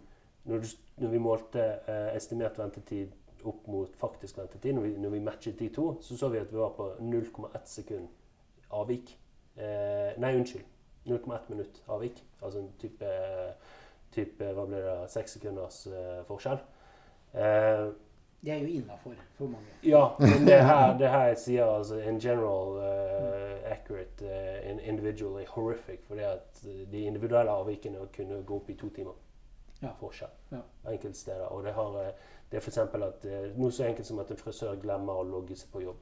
Når, 0.46 0.62
du, 0.62 0.68
når 1.04 1.10
vi 1.10 1.22
målte 1.22 1.64
eh, 1.88 2.16
estimert 2.16 2.60
ventetid 2.60 3.12
opp 3.46 3.68
mot 3.70 3.96
faktisk 3.98 4.38
ventetid, 4.38 4.74
når 4.74 4.82
vi, 4.82 4.94
når 5.02 5.10
vi 5.10 5.20
matchet 5.26 5.60
de 5.60 5.70
to, 5.74 5.88
så 6.02 6.18
så 6.18 6.30
vi 6.34 6.42
at 6.42 6.54
vi 6.54 6.58
var 6.58 6.74
på 6.78 6.90
0,1 7.02 7.66
sekund 7.66 8.08
avvik. 8.74 9.18
Eh, 9.58 10.14
nei, 10.22 10.36
unnskyld. 10.38 10.66
0,1 11.06 11.50
minutt 11.50 11.84
avvik. 11.88 12.24
Altså 12.42 12.60
en 12.60 12.72
type, 12.82 13.12
type 14.12 14.54
hva 14.58 14.66
blir 14.66 14.82
det, 14.82 14.96
seks 15.14 15.38
sekunders 15.38 15.86
eh, 15.88 16.24
forskjell. 16.30 16.58
Eh, 17.34 17.86
Det 18.46 18.54
er 18.54 18.60
jo 18.62 18.68
innafor 18.78 19.14
for 19.38 19.50
mange. 19.50 19.66
ja, 19.84 20.04
men 20.20 20.48
det 20.48 20.60
her, 20.70 20.98
det 20.98 21.10
her 21.10 21.24
jeg 21.32 21.38
sier 21.42 21.66
altså 21.66 21.98
in 21.98 22.20
general 22.20 22.76
uh, 22.78 23.72
accurate, 23.72 24.22
uh, 24.22 24.72
in 24.72 24.80
individually 24.80 25.46
horrific, 25.50 26.04
fordi 26.08 26.22
at 26.22 26.62
de 26.92 27.00
individuelle 27.00 27.52
avvikene 27.52 28.06
kunne 28.14 28.44
gå 28.44 28.56
opp 28.56 28.70
i 28.70 28.74
to 28.78 28.90
timer. 28.90 29.18
Ja. 29.81 29.92
Forskjell. 30.00 30.30
Ja. 30.51 30.62
Enkelte 30.92 31.19
steder. 31.19 31.45
Og 31.51 31.63
det, 31.63 31.74
har, 31.74 31.88
uh, 31.95 32.07
det 32.51 32.57
er 32.57 32.62
f.eks. 32.62 32.77
at 32.77 32.94
uh, 33.25 33.57
noe 33.60 33.72
så 33.72 33.83
enkelt 33.86 34.07
som 34.07 34.19
at 34.19 34.31
en 34.31 34.38
frisør 34.38 34.75
glemmer 34.81 35.13
å 35.19 35.24
logge 35.27 35.56
seg 35.56 35.72
på 35.72 35.81
jobb. 35.83 35.98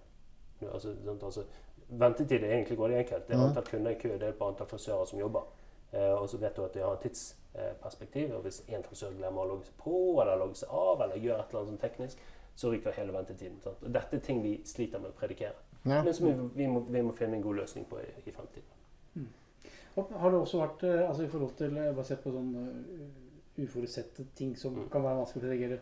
Altså, 0.64 0.94
altså, 1.24 1.44
ventetid 1.90 2.44
er 2.44 2.54
egentlig 2.56 2.78
veldig 2.80 2.98
enkelt. 2.98 3.28
Det 3.28 3.34
er 3.36 3.38
Mhm. 3.40 3.48
antall 3.50 3.64
kunder 3.64 3.92
i 3.92 4.00
kø 4.00 4.18
delt 4.18 4.38
på 4.38 4.48
antall 4.48 4.68
frisører 4.68 5.06
som 5.06 5.20
jobber. 5.20 5.42
Eh, 5.94 6.22
og 6.22 6.30
så 6.30 6.38
vet 6.38 6.56
du 6.56 6.64
at 6.66 6.74
de 6.74 6.80
har 6.80 6.94
et 6.94 7.00
tidsperspektiv. 7.02 8.34
og 8.36 8.42
hvis 8.42 8.62
én 8.70 8.84
frisør 8.84 9.12
glemmer 9.18 9.42
å 9.42 9.48
logge 9.48 9.66
seg 9.66 9.78
på, 9.78 10.22
eller 10.22 10.38
logge 10.38 10.56
seg 10.56 10.70
av, 10.70 11.02
eller 11.02 11.16
gjør 11.16 11.40
et 11.40 11.50
eller 11.50 11.60
annet 11.60 11.70
sånn 11.70 11.90
teknisk, 11.90 12.18
så 12.56 12.72
ryker 12.72 12.92
hele 12.92 13.14
ventetiden. 13.14 13.62
Sant? 13.62 13.84
Og 13.84 13.94
dette 13.94 14.16
er 14.16 14.20
ting 14.20 14.42
vi 14.44 14.62
sliter 14.66 15.00
med 15.00 15.10
å 15.12 15.14
predikere. 15.14 15.54
Ja. 15.86 16.04
Men 16.04 16.14
som 16.14 16.28
vi, 16.28 16.50
vi, 16.64 16.68
må, 16.68 16.80
vi 16.80 17.02
må 17.02 17.12
finne 17.14 17.36
en 17.36 17.42
god 17.44 17.56
løsning 17.56 17.86
på 17.90 18.00
i, 18.00 18.08
i 18.26 18.32
fremtiden. 18.32 18.64
Mm. 19.16 19.28
Har 19.96 20.32
det 20.32 20.40
også 20.40 20.58
vært 20.58 20.84
eh, 20.84 21.10
altså 21.10 21.24
i 21.24 21.28
forhold 21.28 21.56
til 21.58 22.04
sett 22.04 22.24
på 22.24 22.32
sånn 22.32 22.56
eh, 22.56 23.23
uforutsette 23.58 24.26
ting 24.36 24.56
som 24.58 24.76
kan 24.92 25.04
være 25.04 25.18
vanskelig 25.22 25.44
å 25.46 25.52
reagere. 25.52 25.80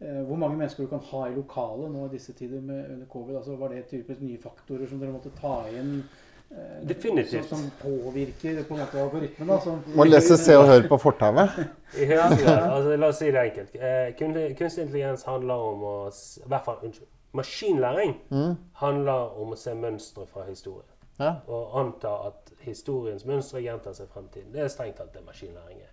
Eh, 0.00 0.22
Hvor 0.28 0.36
mange 0.38 0.56
mennesker 0.56 0.84
du 0.84 0.88
kan 0.92 1.00
ha 1.10 1.24
i 1.28 1.34
lokalet 1.34 1.90
nå 1.90 2.04
i 2.06 2.12
disse 2.14 2.32
tider 2.32 2.60
med, 2.60 2.90
under 2.90 3.06
covid? 3.06 3.36
altså 3.36 3.56
Var 3.58 3.68
det 3.68 3.86
typisk 3.90 4.20
nye 4.20 4.38
faktorer 4.38 4.86
som 4.88 4.98
dere 5.00 5.10
måtte 5.12 5.30
ta 5.40 5.64
inn? 5.74 6.04
eh, 6.50 6.86
Definitivt. 6.86 7.44
Som, 7.48 7.58
som 7.58 7.70
påvirker 7.82 8.62
på 8.64 8.74
en 8.74 8.80
måte 8.80 9.00
algoritmen? 9.02 9.48
da, 9.48 9.58
som- 9.60 9.82
Må 9.94 10.04
lese 10.06 10.36
Se 10.38 10.54
og 10.56 10.66
Hør 10.66 10.86
på 10.88 10.98
fortauet. 11.00 11.50
ja. 11.98 12.28
Altså, 12.30 12.96
la 12.96 13.06
oss 13.08 13.18
si 13.18 13.30
det 13.30 13.42
enkelt. 13.50 13.74
Eh, 13.74 14.12
kunstig 14.56 14.82
intelligens 14.86 15.24
handler 15.24 15.54
om 15.54 15.82
å 15.82 15.96
I 16.44 16.48
hvert 16.48 16.64
fall, 16.64 16.78
unnskyld. 16.84 17.08
Maskinlæring 17.34 18.14
Mm. 18.30 18.56
handler 18.72 19.36
om 19.40 19.52
å 19.52 19.56
se 19.56 19.74
mønstre 19.74 20.26
fra 20.26 20.44
historien. 20.48 20.88
Ja. 21.20 21.34
Og 21.48 21.74
anta 21.80 22.08
at 22.28 22.52
historiens 22.64 23.24
mønstre 23.26 23.60
gjentar 23.60 23.92
seg 23.94 24.06
i 24.06 24.12
fremtiden. 24.14 24.52
Det 24.52 24.60
er 24.62 24.68
strengt 24.68 24.96
tatt 24.96 25.12
det 25.12 25.24
maskinlæring 25.26 25.80
er. 25.82 25.90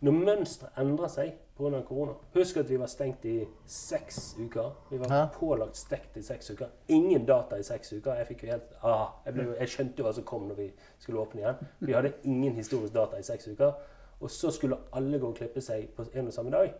Når 0.00 0.14
mønsteret 0.14 0.78
endrer 0.78 1.10
seg 1.10 1.32
pga. 1.58 1.80
korona 1.82 2.12
Husk 2.34 2.56
at 2.56 2.70
vi 2.70 2.78
var 2.78 2.86
stengt 2.86 3.24
i 3.26 3.48
seks 3.66 4.36
uker. 4.38 4.70
Vi 4.90 4.98
var 5.00 5.10
Hæ? 5.10 5.22
pålagt 5.34 5.76
stekt 5.76 6.16
i 6.16 6.22
seks 6.22 6.50
uker. 6.50 6.66
Ingen 6.88 7.26
data 7.26 7.56
i 7.56 7.62
seks 7.62 7.92
uker. 7.92 8.14
Jeg 8.14 8.36
helt 8.42 8.76
ah, 8.82 9.08
jeg, 9.24 9.34
ble, 9.34 9.46
jeg 9.58 9.68
skjønte 9.68 9.98
jo 9.98 10.06
hva 10.06 10.12
som 10.14 10.24
kom 10.24 10.46
når 10.48 10.54
vi 10.54 10.68
skulle 10.98 11.20
åpne 11.20 11.40
igjen. 11.40 11.64
Vi 11.80 11.92
hadde 11.92 12.12
ingen 12.24 12.54
historisk 12.54 12.94
data 12.94 13.18
i 13.18 13.26
seks 13.26 13.48
uker. 13.48 13.72
Og 14.20 14.30
så 14.30 14.50
skulle 14.50 14.78
alle 14.92 15.18
gå 15.18 15.28
og 15.28 15.36
klippe 15.36 15.60
seg 15.60 15.90
på 15.96 16.06
en 16.14 16.30
og 16.30 16.32
samme 16.32 16.54
dag. 16.54 16.74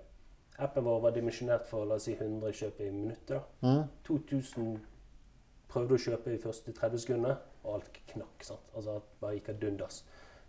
Appen 0.58 0.84
vår 0.84 1.00
var 1.00 1.10
dimensjonert 1.14 1.66
for 1.66 1.86
la 1.86 1.98
oss 1.98 2.06
si 2.08 2.14
100 2.14 2.52
kjøp 2.52 2.80
i 2.82 2.90
minuttet. 2.90 3.42
Mm. 3.62 3.84
2000 4.06 4.78
prøvde 5.70 5.94
å 5.94 6.02
kjøpe 6.02 6.34
i 6.34 6.40
første 6.42 6.72
30 6.74 7.02
sekundene, 7.04 7.36
og 7.62 7.74
alt 7.74 8.00
knakk. 8.12 8.42
sant? 8.42 8.72
Altså 8.74 9.00
bare 9.20 9.36
gikk 9.36 9.52
ad 9.52 9.68
undas. 9.70 10.02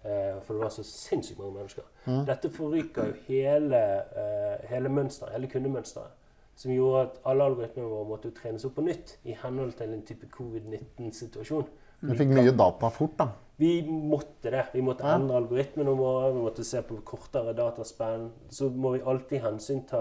Eh, 0.05 0.41
for 0.43 0.53
det 0.53 0.63
var 0.63 0.69
så 0.69 0.83
sinnssykt 0.83 1.39
mange 1.39 1.53
mennesker. 1.53 1.83
Mm. 2.05 2.25
Dette 2.25 2.49
forryka 2.49 3.05
jo 3.09 3.13
hele, 3.27 3.81
eh, 4.21 4.69
hele 4.69 4.89
mønsteret, 4.89 5.33
hele 5.33 5.47
kundemønsteret. 5.47 6.15
Som 6.55 6.71
gjorde 6.71 7.01
at 7.01 7.19
alle 7.25 7.43
algoritmene 7.43 7.89
våre 7.89 8.07
måtte 8.07 8.27
jo 8.27 8.35
trenes 8.35 8.65
opp 8.65 8.75
på 8.75 8.81
nytt 8.81 9.17
i 9.23 9.35
henhold 9.43 9.71
til 9.73 9.93
en 9.93 10.05
type 10.05 10.27
covid-19-situasjon. 10.37 11.67
Vi 12.01 12.17
fikk 12.17 12.33
mye 12.33 12.55
data 12.55 12.89
fort, 12.93 13.17
da. 13.19 13.31
Vi 13.59 13.83
måtte 13.83 14.49
det. 14.49 14.65
Vi 14.71 14.79
måtte 14.81 15.03
endre 15.03 15.35
algoritmene 15.35 15.91
våre, 15.99 16.29
vi 16.31 16.39
måtte 16.45 16.63
se 16.63 16.79
på 16.87 16.95
kortere 17.03 17.51
dataspenn. 17.51 18.29
Så 18.55 18.69
må 18.71 18.93
vi 18.93 19.01
alltid 19.03 19.41
hensynta 19.43 19.99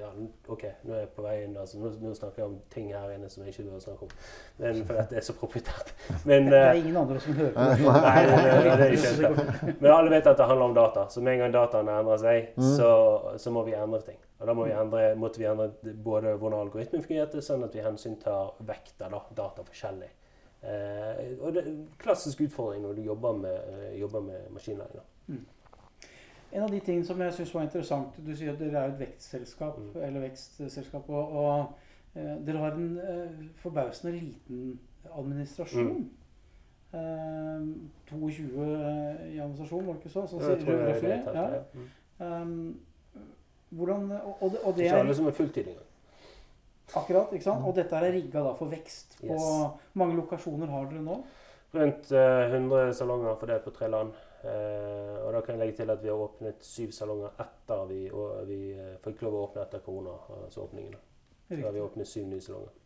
ja, 0.00 0.08
OK, 0.50 0.64
nå 0.82 0.96
er 0.96 1.04
jeg 1.04 1.12
på 1.14 1.22
vei 1.22 1.36
inn. 1.44 1.52
Altså, 1.54 1.78
nå, 1.78 1.92
nå 2.02 2.16
snakker 2.18 2.42
jeg 2.42 2.48
om 2.48 2.56
ting 2.74 2.88
her 2.90 3.12
inne 3.14 3.30
som 3.30 3.44
jeg 3.44 3.54
ikke 3.54 3.68
bør 3.68 3.84
snakke 3.84 4.08
om. 4.08 4.16
Men, 4.58 4.80
for 4.88 4.98
dette 4.98 5.20
er 5.20 5.26
så 5.28 5.36
proprietært. 5.38 5.92
Men 6.26 6.50
Det 6.50 6.58
eh, 6.58 6.72
er 6.72 6.80
ingen 6.80 6.98
andre 7.04 7.22
som 7.22 7.38
hører 7.38 7.54
på. 7.54 7.94
Nei, 8.08 8.26
det, 8.26 8.42
det, 8.42 8.58
det 8.66 8.74
er 8.74 8.96
ikke 8.98 9.14
helt. 9.22 9.78
Men 9.78 9.88
alle 9.92 10.14
vet 10.16 10.32
at 10.32 10.42
det 10.42 10.50
handler 10.50 10.66
om 10.72 10.76
data. 10.80 11.06
Så 11.14 11.22
med 11.22 11.36
en 11.38 11.44
gang 11.44 11.56
dataene 11.60 11.96
endrer 12.02 12.20
seg, 12.24 12.50
så, 12.74 12.90
så 13.38 13.54
må 13.54 13.62
vi 13.70 13.78
endre 13.78 14.02
ting. 14.10 14.18
Og 14.42 14.50
da 14.50 14.58
må 14.58 14.66
vi 14.66 14.74
endre, 14.74 15.06
måtte 15.14 15.44
vi 15.44 15.46
endre 15.46 15.94
både 16.10 16.34
hvordan 16.34 16.66
algoritmen 16.66 17.06
fungerte, 17.06 17.38
sånn 17.38 17.62
at 17.70 17.78
vi 17.78 17.86
hensyntar 17.86 18.56
vekta 18.66 19.14
da, 19.14 19.22
data 19.30 19.62
forskjellig. 19.62 20.10
Eh, 20.64 21.34
og 21.40 21.52
det 21.54 21.62
er 21.64 21.70
en 21.70 21.88
klassisk 21.98 22.40
utfordring 22.40 22.82
når 22.82 22.92
du 22.92 23.02
jobber 23.02 23.36
med, 23.36 23.56
eh, 23.68 24.00
jobber 24.00 24.20
med 24.20 24.50
maskinlæring. 24.50 24.94
da. 25.28 25.34
En 26.52 26.62
av 26.62 26.70
de 26.70 26.80
tingene 26.80 27.04
som 27.06 27.20
jeg 27.20 27.32
syns 27.34 27.54
var 27.54 27.62
interessant 27.62 28.26
Du 28.26 28.36
sier 28.36 28.52
at 28.52 28.58
dere 28.58 28.78
er 28.78 28.92
et 28.92 28.98
vekstselskap, 29.00 29.78
Mm. 29.78 30.02
eller 30.02 30.20
vekstselskap, 30.20 31.08
og, 31.10 31.32
og 31.32 31.72
eh, 32.16 32.46
dere 32.46 32.58
har 32.58 32.72
en 32.72 32.98
eh, 32.98 33.48
forbausende 33.56 34.12
liten 34.20 34.80
administrasjon. 35.18 36.10
Eh, 36.94 37.66
22 38.06 38.66
i 39.34 39.38
administrasjon, 39.38 39.86
var 39.86 39.92
det 39.92 40.00
ikke 40.00 40.10
så? 40.10 40.26
så 40.26 40.40
Jeg 40.50 40.60
tror 40.64 40.72
det 40.72 40.80
er 40.80 41.00
det 41.00 41.34
ja. 41.34 41.62
Mm. 41.74 42.42
Um, 42.42 42.80
hvordan, 43.68 44.10
og, 44.12 44.42
og 44.42 44.50
det, 44.50 44.58
og 44.64 44.74
det 44.74 44.84
Ikke 44.84 44.94
er 44.94 45.00
alle 45.00 45.14
som 45.14 45.26
er 45.26 45.30
fulltid 45.30 45.62
engang. 45.66 45.86
Akkurat, 46.92 47.32
ikke 47.32 47.46
sant? 47.46 47.64
Og 47.64 47.74
dette 47.76 47.96
er 47.96 48.12
rigga 48.12 48.44
for 48.58 48.72
vekst. 48.72 49.18
På 49.22 49.32
Yes. 49.32 49.88
Mange 49.94 50.18
lokasjoner 50.18 50.70
har 50.70 50.86
dere 50.90 51.02
nå? 51.02 51.18
Rundt 51.74 52.12
eh, 52.12 52.52
100 52.52 52.92
salonger 52.94 53.34
fordelt 53.40 53.64
på 53.64 53.72
tre 53.74 53.88
land. 53.88 54.12
Eh, 54.44 55.16
og 55.24 55.32
da 55.32 55.40
kan 55.40 55.54
jeg 55.54 55.62
legge 55.62 55.76
til 55.80 55.90
at 55.90 56.02
vi 56.02 56.12
har 56.12 56.20
åpnet 56.20 56.64
syv 56.64 56.92
salonger 56.92 57.34
etter 57.40 57.84
vi, 57.88 58.00
og 58.12 58.46
vi 58.46 58.60
eh, 58.76 58.94
fikk 59.04 59.24
lov 59.24 59.34
å 59.34 59.44
åpne 59.48 59.64
etter 59.64 59.82
koronaåpningen. 59.86 60.92
da. 60.92 61.02
Så 61.48 61.60
har 61.64 61.72
vi 61.72 61.80
åpnet 61.80 62.08
syv 62.08 62.28
nye 62.28 62.44
salonger. 62.44 62.80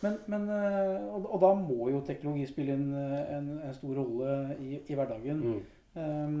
Men, 0.00 0.18
men, 0.26 0.46
eh, 0.48 1.08
og, 1.10 1.26
og 1.34 1.40
da 1.42 1.50
må 1.58 1.88
jo 1.90 2.04
teknologi 2.06 2.46
spille 2.46 2.76
inn 2.78 2.92
eh, 2.94 3.34
en, 3.34 3.50
en 3.66 3.74
stor 3.74 3.98
rolle 3.98 4.56
i, 4.62 4.78
i 4.86 4.98
hverdagen. 4.98 5.42
Mm. 5.42 5.60
Um, 5.98 6.38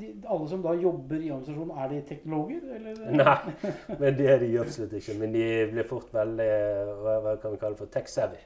de, 0.00 0.10
alle 0.26 0.48
som 0.48 0.62
da 0.64 0.72
jobber 0.78 1.16
i 1.20 1.30
administrasjonen, 1.30 1.72
er 1.78 1.88
de 1.92 2.00
teknologer, 2.08 2.62
eller? 2.76 3.00
Nei, 3.20 3.96
men 4.00 4.16
det 4.18 4.28
er 4.32 4.38
de 4.42 4.50
absolutt 4.60 4.92
ikke. 4.98 5.14
Men 5.20 5.32
de 5.34 5.44
blir 5.72 5.88
fort 5.88 6.12
veldig 6.14 6.48
hva, 7.02 7.36
kan 7.42 7.54
vi 7.54 7.60
kalle 7.62 7.78
for 7.78 7.92
tech-savvy. 7.92 8.40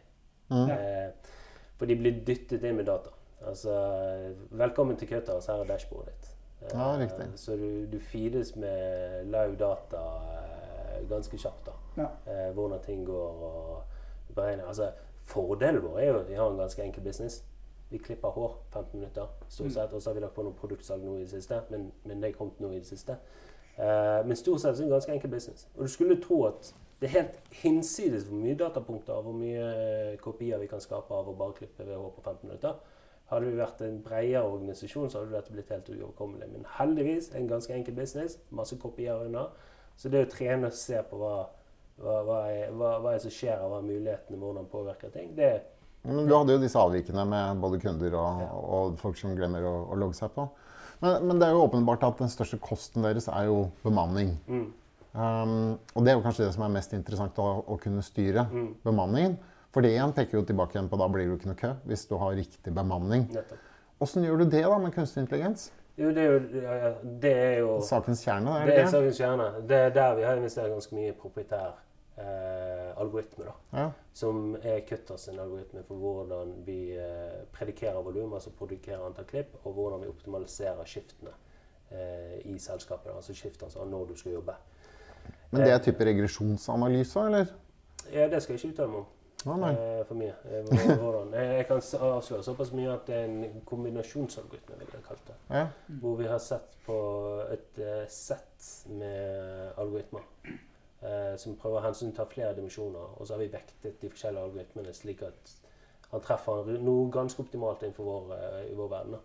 Mm. 0.50 0.70
Eh, 0.74 1.32
for 1.78 1.86
de 1.88 1.96
blir 1.96 2.20
dyttet 2.26 2.64
inn 2.66 2.76
med 2.76 2.88
data. 2.90 3.12
Altså, 3.48 3.72
velkommen 4.50 4.96
til 5.00 5.08
Kautokeino, 5.08 5.40
her 5.54 5.62
er 5.64 5.68
dashbordet 5.70 6.12
ditt. 6.14 6.26
Eh, 6.62 6.72
Ja, 6.74 6.88
riktig. 7.00 7.28
Så 7.40 7.56
du, 7.56 7.86
du 7.92 7.98
feedes 8.00 8.54
med 8.56 9.24
live 9.32 9.56
data 9.60 10.02
eh, 10.36 10.98
ganske 11.08 11.38
kjapt. 11.40 11.70
da. 11.70 11.76
Ja. 12.02 12.08
Eh, 12.32 12.50
hvordan 12.54 12.82
ting 12.84 13.06
går 13.06 13.46
og 13.52 14.34
beregner. 14.36 14.66
Altså, 14.68 14.90
fordelen 15.24 15.82
vår 15.82 15.98
er 16.00 16.06
jo 16.10 16.18
at 16.18 16.28
vi 16.28 16.34
har 16.34 16.50
en 16.50 16.58
ganske 16.60 16.82
enkel 16.84 17.02
business. 17.02 17.44
Vi 17.90 17.98
klipper 17.98 18.28
hår 18.34 18.56
15 18.72 19.00
minutter, 19.00 19.26
stort 19.48 19.66
Mm. 19.66 19.72
sett. 19.74 19.92
Og 19.92 20.02
så 20.02 20.10
har 20.10 20.14
vi 20.14 20.20
lagt 20.20 20.34
på 20.34 20.42
noe 20.46 20.52
produktsalg 20.52 21.02
nå 21.04 21.16
i 21.16 21.24
det 21.24 21.30
siste, 21.30 21.62
men, 21.70 21.92
men 22.04 22.20
det 22.22 22.30
er 22.30 22.38
kommet 22.38 22.60
nå 22.60 22.70
i 22.70 22.78
det 22.78 22.86
siste. 22.86 23.16
Uh, 23.78 24.20
men 24.26 24.36
stort 24.36 24.60
sett 24.60 24.76
så 24.76 24.82
er 24.82 24.86
det 24.86 24.92
en 24.92 24.96
ganske 24.96 25.12
enkel 25.12 25.30
business. 25.30 25.68
Og 25.76 25.82
du 25.82 25.88
skulle 25.88 26.20
tro 26.22 26.44
at 26.46 26.74
det 27.00 27.08
er 27.08 27.14
helt 27.22 27.38
hinsides 27.62 28.26
hvor 28.28 28.36
mye 28.36 28.54
datapunkter 28.60 29.12
og 29.16 29.22
hvor 29.22 29.32
mye 29.32 29.60
eh, 30.12 30.16
kopier 30.20 30.58
vi 30.60 30.66
kan 30.68 30.82
skape 30.84 31.14
av 31.16 31.30
å 31.30 31.32
bare 31.32 31.56
klippe 31.56 31.86
hår 31.88 32.10
på 32.12 32.20
15 32.20 32.42
minutter. 32.44 32.74
Hadde 33.30 33.46
vi 33.46 33.56
vært 33.56 33.80
en 33.86 34.02
bredere 34.04 34.42
organisasjon, 34.44 35.08
så 35.10 35.22
hadde 35.22 35.32
dette 35.32 35.54
blitt 35.54 35.70
helt 35.72 35.88
uoverkommelig. 35.88 36.48
Men 36.52 36.66
heldigvis 36.76 37.30
en 37.34 37.48
ganske 37.48 37.72
enkel 37.72 37.94
business. 37.96 38.36
Masse 38.50 38.76
kopier 38.76 39.24
unna. 39.24 39.46
Så 39.96 40.12
det 40.12 40.26
å 40.26 40.30
trene 40.30 40.68
og 40.68 40.76
se 40.76 41.00
på 41.08 41.16
hva, 41.16 41.46
hva, 42.02 42.18
hva, 42.26 42.38
er, 42.52 42.70
hva, 42.76 42.98
hva 43.00 43.14
er 43.14 43.24
som 43.24 43.32
skjer, 43.32 43.62
og 43.64 43.70
hva 43.72 43.78
er 43.80 43.88
mulighetene, 43.88 44.36
hvordan 44.36 44.68
påvirker 44.72 45.14
ting, 45.14 45.32
det 45.36 45.50
Men 46.06 46.26
du 46.26 46.32
hadde 46.32 46.56
jo 46.56 46.62
disse 46.62 46.80
avvikene 46.80 47.26
med 47.28 47.60
både 47.60 47.80
kunder 47.82 48.14
og, 48.16 48.42
og 48.60 49.00
folk 49.02 49.18
som 49.20 49.36
glemmer 49.36 49.66
å, 49.68 49.74
å 49.92 49.98
logge 50.00 50.16
seg 50.16 50.32
på. 50.36 50.46
Men, 51.00 51.26
men 51.28 51.40
det 51.40 51.48
er 51.48 51.56
jo 51.56 51.64
åpenbart 51.66 52.04
at 52.08 52.22
den 52.22 52.32
største 52.32 52.60
kosten 52.62 53.04
deres 53.04 53.28
er 53.28 53.48
jo 53.50 53.66
bemanning. 53.84 54.36
mm, 54.48 54.68
Um, 55.10 55.72
og 55.98 56.04
det 56.06 56.12
er 56.12 56.20
jo 56.20 56.22
kanskje 56.22 56.44
det 56.44 56.52
som 56.54 56.62
er 56.62 56.70
mest 56.70 56.92
interessant, 56.94 57.38
å, 57.42 57.64
å 57.66 57.78
kunne 57.82 58.02
styre 58.06 58.44
mm, 58.46 58.68
bemanningen. 58.86 59.32
For 59.74 59.82
det 59.82 59.90
igjen 59.94 60.14
peker 60.14 60.38
jo 60.38 60.44
tilbake 60.46 60.76
igjen 60.76 60.90
på 60.90 60.98
da 61.00 61.08
blir 61.10 61.24
det 61.24 61.32
jo 61.32 61.38
ikke 61.38 61.50
noe 61.50 61.58
kø 61.58 61.70
hvis 61.90 62.06
du 62.10 62.16
har 62.18 62.34
riktig 62.38 62.74
bemanning. 62.74 63.26
Åssen 64.02 64.26
gjør 64.26 64.42
du 64.42 64.54
det 64.54 64.64
da 64.66 64.78
med 64.82 64.94
kunstig 64.94 65.24
intelligens? 65.24 65.68
Jo, 65.98 66.12
det 66.16 66.22
er 66.22 66.30
jo, 66.30 66.62
ja, 66.62 66.76
ja, 66.78 66.90
det 67.22 67.32
er 67.36 67.56
jo 67.60 67.74
Sakens 67.84 68.22
kjerne, 68.24 68.54
er 68.56 68.70
Det 68.70 68.76
det 68.76 68.84
er 68.84 68.92
sakens 68.94 69.18
kjerne. 69.20 69.48
Det 69.68 69.80
er 69.88 69.94
der 69.98 70.14
vi 70.16 70.24
har 70.24 70.38
investert 70.38 70.70
ganske 70.72 70.96
mye 70.96 71.10
i 71.10 71.16
proprietær 71.18 71.74
eh, 72.20 73.00
algoritme. 73.00 73.44
da. 73.44 73.78
Ja. 73.78 73.90
Som 74.12 74.56
er 74.62 75.16
sin 75.16 75.38
algoritme 75.38 75.82
for 75.88 75.94
hvordan 75.94 76.54
vi 76.66 76.92
eh, 76.96 77.44
predikerer 77.52 78.02
volum, 78.02 78.34
altså 78.34 78.50
produkerer 78.50 79.06
antall 79.06 79.24
klipp, 79.24 79.56
og 79.64 79.72
hvordan 79.72 80.02
vi 80.02 80.08
optimaliserer 80.08 80.84
skiftene 80.84 81.30
eh, 81.90 82.40
i 82.44 82.58
selskapet. 82.58 83.12
Altså 83.16 83.34
skift 83.34 83.62
altså 83.62 83.84
når 83.84 84.04
du 84.04 84.16
skal 84.16 84.32
jobbe. 84.32 84.52
Men 85.50 85.62
det 85.62 85.72
er 85.72 85.78
type 85.78 86.04
regresjonsanalyse, 86.04 87.20
eller? 87.20 87.46
Ja, 88.12 88.28
det 88.28 88.42
skal 88.42 88.54
jeg 88.54 88.64
ikke 88.64 88.72
uttale 88.74 88.88
meg 88.88 88.98
om. 88.98 89.06
Eh, 89.46 90.06
for 90.06 90.14
mye. 90.14 90.34
Eh, 90.44 90.96
hvordan. 91.02 91.34
Jeg, 91.34 91.56
jeg 91.56 91.66
kan 91.66 91.82
avsløre 92.00 92.42
såpass 92.44 92.72
mye 92.72 92.92
at 92.92 93.06
det 93.06 93.16
er 93.16 93.24
en 93.24 93.62
kombinasjonsalgoritme, 93.66 94.78
vil 94.78 94.88
jeg 94.92 95.04
kalle 95.06 95.20
det. 95.26 95.36
Ja. 95.50 95.66
Hvor 96.00 96.16
vi 96.16 96.26
har 96.28 96.38
sett 96.38 96.76
på 96.86 96.98
et 97.52 97.80
eh, 97.80 98.04
sett 98.08 98.68
med 98.88 99.72
algoritmer. 99.76 100.26
Eh, 101.02 101.34
som 101.40 101.56
prøver 101.60 101.80
å 101.80 101.86
hensynta 101.88 102.28
flere 102.30 102.54
dimensjoner. 102.58 103.16
Og 103.16 103.26
så 103.26 103.34
har 103.34 103.42
vi 103.42 103.50
vektet 103.52 104.00
de 104.02 104.12
forskjellige 104.12 104.46
algoritmene 104.48 104.94
slik 104.96 105.24
at 105.26 105.56
han 106.10 106.22
treffer 106.24 106.72
noe 106.82 107.10
ganske 107.14 107.42
optimalt 107.42 107.84
innenfor 107.86 108.08
vår, 108.08 108.32
eh, 108.36 108.62
i 108.72 108.78
vår 108.78 108.92
verden. 108.94 109.18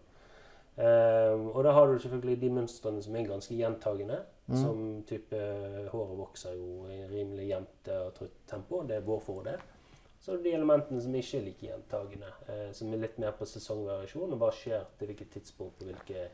Eh, 0.76 1.34
og 1.56 1.64
da 1.64 1.72
har 1.72 1.88
du 1.88 2.00
selvfølgelig 2.00 2.42
de 2.42 2.50
mønstrene 2.58 3.04
som 3.04 3.16
er 3.16 3.30
ganske 3.30 3.56
gjentagende. 3.56 4.20
Mm. 4.48 4.58
Som 4.62 4.82
type 5.10 5.38
eh, 5.38 5.88
Håret 5.90 6.20
vokser 6.20 6.58
jo 6.58 6.86
i 6.92 7.00
rimelig 7.10 7.48
jevnt 7.50 7.90
og 7.96 8.12
trutt 8.20 8.44
tempo. 8.50 8.84
Det 8.86 9.00
er 9.00 9.08
vår 9.08 9.24
fordel. 9.26 9.64
Så 10.26 10.34
er 10.34 10.38
det 10.38 10.48
de 10.48 10.56
elementene 10.58 11.02
som 11.02 11.16
ikke 11.16 11.38
er 11.38 11.44
like 11.46 11.68
gjentagende, 11.68 12.30
eh, 12.50 12.70
som 12.74 12.94
er 12.94 13.02
litt 13.04 13.18
mer 13.22 13.34
på 13.38 13.46
sesongvariasjon. 13.46 14.32
Og 14.34 14.40
hva 14.42 14.52
skjer 14.54 14.88
til 14.98 15.12
hvilket 15.12 15.36
tidspunkt 15.38 15.80
på 15.80 15.90
hvilke, 15.90 16.30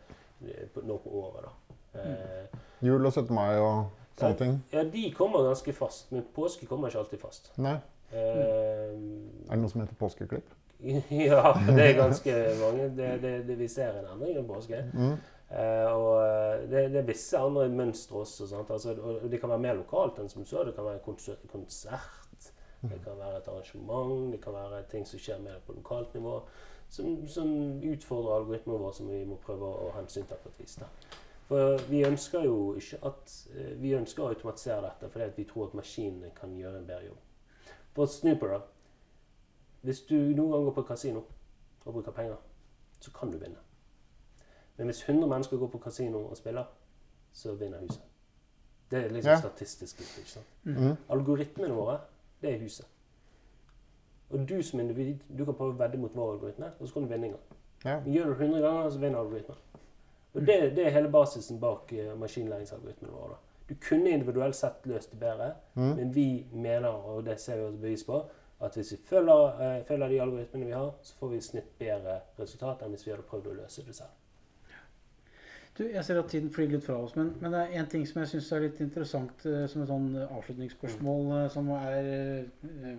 eh, 0.48 0.68
på, 0.74 0.84
året. 1.12 1.44
da. 1.44 1.76
Eh, 2.00 2.60
Jul 2.88 3.06
og 3.06 3.12
17. 3.12 3.36
mai 3.36 3.58
og 3.60 3.90
sånne 4.20 4.38
ting? 4.38 4.58
ja, 4.74 4.84
de 4.84 5.04
kommer 5.18 5.44
ganske 5.48 5.74
fast, 5.74 6.12
men 6.12 6.26
påske 6.36 6.68
kommer 6.70 6.92
ikke 6.92 7.00
alltid 7.06 7.20
fast. 7.20 7.52
Nei. 7.58 7.78
Uh, 8.12 8.18
Er 9.48 9.56
det 9.56 9.62
noe 9.62 9.72
som 9.72 9.82
heter 9.82 9.96
påskeklipp? 10.00 10.50
ja, 11.30 11.54
det 11.68 11.84
er 11.84 11.94
ganske 11.98 12.34
mange. 12.60 12.90
Det, 12.98 13.12
det, 13.22 13.34
det 13.48 13.58
vi 13.60 13.68
ser 13.70 14.00
en 14.00 14.10
endring 14.16 14.40
i 14.42 14.48
påske. 14.48 14.82
Mm. 14.94 15.14
Uh, 15.52 15.88
og 15.92 16.14
eh, 16.24 16.62
det, 16.72 16.82
det 16.94 17.00
er 17.02 17.08
visse 17.10 17.38
andre 17.38 17.68
mønstre 17.70 18.22
også. 18.24 18.48
Altså, 18.70 18.94
og 18.96 19.30
det 19.32 19.40
kan 19.40 19.52
være 19.52 19.60
mer 19.66 19.74
lokalt 19.80 20.20
enn 20.24 20.30
som 20.32 20.46
så. 20.48 20.64
Det 20.64 20.74
kan 20.76 20.88
være 20.88 21.02
konsert, 21.06 21.44
kons- 21.52 21.84
konsert, 21.86 22.52
det 22.82 23.00
kan 23.04 23.18
være 23.20 23.38
et 23.38 23.48
arrangement, 23.52 24.32
det 24.34 24.40
kan 24.42 24.56
være 24.56 24.84
ting 24.90 25.04
som 25.08 25.20
skjer 25.20 25.42
mer 25.44 25.60
på 25.68 25.76
lokalt 25.76 26.14
nivå. 26.16 26.40
Som, 26.92 27.28
som 27.28 27.52
utfordrer 27.88 28.36
algoritmen 28.42 28.80
vår, 28.82 28.92
som 28.96 29.08
vi 29.08 29.22
må 29.28 29.38
prøve 29.44 29.68
å 29.86 29.92
hensynta 29.96 30.36
på 30.42 30.50
et 30.52 30.64
vis. 30.64 30.80
Da. 30.82 30.90
For 31.52 31.78
vi 31.90 32.04
ønsker 32.08 32.46
jo 32.46 32.76
ikke 32.80 32.98
at 33.06 33.32
eh, 33.56 33.82
Vi 33.82 33.92
ønsker 33.98 34.24
å 34.24 34.30
automatisere 34.32 34.86
dette 34.86 35.10
fordi 35.12 35.26
at 35.26 35.38
vi 35.38 35.44
tror 35.50 35.66
at 35.68 35.74
maskinene 35.76 36.30
kan 36.36 36.54
gjøre 36.56 36.78
en 36.80 36.86
bedre 36.88 37.10
jobb. 37.10 37.18
For 37.96 38.06
på 38.40 38.48
det 38.48 38.62
Hvis 39.82 40.00
du 40.08 40.16
noen 40.16 40.52
gang 40.52 40.64
går 40.70 40.72
på 40.78 40.82
kasino 40.88 41.24
og 41.86 41.94
bruker 41.94 42.12
penger, 42.12 42.36
så 43.00 43.12
kan 43.12 43.32
du 43.32 43.38
vinne. 43.38 43.58
Men 44.78 44.88
hvis 44.88 45.04
100 45.10 45.28
mennesker 45.28 45.58
går 45.58 45.68
på 45.68 45.78
kasino 45.78 46.18
og 46.18 46.38
spiller, 46.38 46.64
så 47.34 47.54
vinner 47.54 47.82
huset. 47.82 48.02
Det 48.92 49.06
er 49.06 49.10
liksom 49.10 49.32
Ja. 49.32 49.40
statistisk 49.40 49.98
gitt. 49.98 50.18
ikke 50.18 50.30
sant? 50.30 50.46
Mm. 50.64 50.96
Algoritmene 51.10 51.74
våre, 51.74 52.00
det 52.42 52.54
er 52.54 52.60
huset. 52.60 52.86
Og 54.30 54.50
du 54.50 54.64
som 54.64 54.80
individ, 54.80 55.18
du 55.38 55.46
kan 55.46 55.54
prøve 55.54 55.74
å 55.74 55.78
vedde 55.78 55.98
mot 55.98 56.16
vår 56.16 56.34
algoritme, 56.34 56.72
og 56.80 56.88
så 56.88 56.94
kan 56.94 57.04
du 57.04 57.08
vinne 57.08 57.26
en 57.26 57.32
gang. 57.32 57.44
Ja. 57.86 58.00
Gjør 58.12 58.24
du 58.26 58.30
det 58.30 58.40
100 58.40 58.62
ganger, 58.62 58.90
så 58.90 59.00
vinner 59.00 59.20
algoritmen. 59.20 59.58
Og 60.34 60.42
det, 60.48 60.76
det 60.76 60.86
er 60.86 60.94
hele 60.96 61.12
basisen 61.12 61.60
bak 61.60 61.92
uh, 61.94 62.14
maskinlæringsalgoritmene 62.20 63.14
våre. 63.14 63.40
Du 63.70 63.76
kunne 63.90 64.12
individuelt 64.12 64.56
sett 64.56 64.86
løst 64.86 65.12
det 65.12 65.20
bedre, 65.20 65.54
Mm. 65.76 65.96
men 65.96 66.16
vi 66.16 66.46
mener, 66.52 66.88
og 66.88 67.26
det 67.26 67.40
ser 67.40 67.56
vi 67.56 67.64
også 67.64 67.78
bevis 67.78 68.04
på, 68.04 68.24
at 68.62 68.76
hvis 68.76 68.92
vi 68.92 68.98
følger, 69.06 69.44
uh, 69.80 69.86
følger 69.88 70.08
de 70.08 70.22
algoritmene 70.22 70.66
vi 70.66 70.72
har, 70.72 70.92
så 71.02 71.16
får 71.20 71.28
vi 71.28 71.38
i 71.38 71.42
snitt 71.42 71.78
bedre 71.80 72.20
resultat 72.40 72.84
enn 72.84 72.90
hvis 72.96 73.06
vi 73.08 73.12
hadde 73.12 73.28
prøvd 73.30 73.48
å 73.48 73.54
løse 73.64 73.86
det 73.88 73.96
selv. 73.96 74.18
Du, 75.78 75.86
jeg 75.88 76.04
ser 76.06 76.20
at 76.20 76.28
tiden 76.30 76.52
flyr 76.52 76.68
litt 76.68 76.84
fra 76.84 76.98
oss, 77.00 77.16
men, 77.16 77.30
men 77.40 77.54
det 77.56 77.60
er 77.62 77.80
en 77.80 77.88
ting 77.90 78.04
som 78.08 78.20
jeg 78.22 78.28
syns 78.34 78.52
er 78.52 78.66
litt 78.66 78.82
interessant 78.84 79.46
uh, 79.48 79.64
som 79.72 79.82
et 79.82 79.88
sånn 79.92 80.10
avslutningsspørsmål 80.26 81.32
eh, 81.38 81.46
som 81.54 81.70
er 81.78 82.10
eh, 82.12 82.98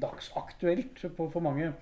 dagsaktuelt 0.00 1.02
på, 1.16 1.26
for 1.30 1.44
mange. 1.44 1.72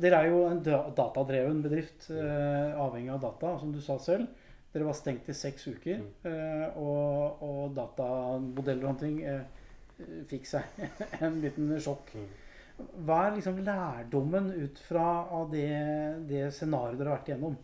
Dere 0.00 0.20
er 0.22 0.30
jo 0.30 0.44
en 0.48 0.62
datadreven 0.64 1.60
bedrift, 1.64 2.08
eh, 2.10 2.72
avhengig 2.80 3.12
av 3.12 3.20
data, 3.20 3.58
som 3.58 3.72
du 3.72 3.80
sa 3.84 3.98
selv. 3.98 4.28
Dere 4.74 4.86
var 4.88 4.96
stengt 4.98 5.28
i 5.30 5.34
seks 5.36 5.68
uker, 5.70 6.00
eh, 6.26 6.78
og, 6.80 7.42
og 7.46 7.74
datamodeller 7.76 8.88
og 8.90 8.96
ting 8.98 9.20
eh, 9.22 9.44
fikk 10.30 10.48
seg 10.50 10.80
en 11.24 11.38
liten 11.42 11.74
sjokk. 11.82 12.14
Hva 13.06 13.20
er 13.26 13.36
liksom 13.36 13.60
lærdommen 13.62 14.50
ut 14.56 14.80
fra 14.88 15.06
av 15.30 15.52
det, 15.52 15.68
det 16.26 16.48
scenarioet 16.56 16.98
dere 16.98 17.12
har 17.12 17.20
vært 17.20 17.30
igjennom, 17.30 17.60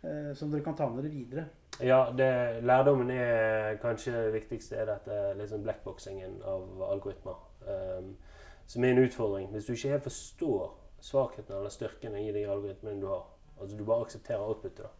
eh, 0.00 0.30
som 0.38 0.52
dere 0.52 0.64
kan 0.64 0.78
ta 0.78 0.88
med 0.88 1.04
dere 1.04 1.12
videre? 1.12 1.46
Ja, 1.82 2.06
det, 2.16 2.62
lærdommen 2.62 3.10
er 3.10 3.76
kanskje 3.82 4.14
det 4.14 4.36
viktigste 4.38 4.78
er 4.78 4.88
dette 4.92 5.18
liksom 5.40 5.64
blackboxingen 5.66 6.38
av 6.46 6.84
algoritmer. 6.86 7.42
Um, 7.64 8.14
som 8.66 8.84
er 8.84 8.94
en 8.94 9.02
utfordring. 9.04 9.48
Hvis 9.52 9.64
du 9.64 9.72
ikke 9.72 9.88
helt 9.88 10.02
forstår 10.06 10.72
svakhetene 11.04 11.58
eller 11.58 11.72
styrkene 11.72 12.22
i 12.24 12.32
de 12.32 12.44
algoritmene 12.48 13.00
du 13.02 13.08
har, 13.10 13.26
altså 13.60 13.76
du 13.76 13.84
bare 13.84 14.06
aksepterer 14.06 14.44
outputet, 14.44 14.86
da, 14.86 14.92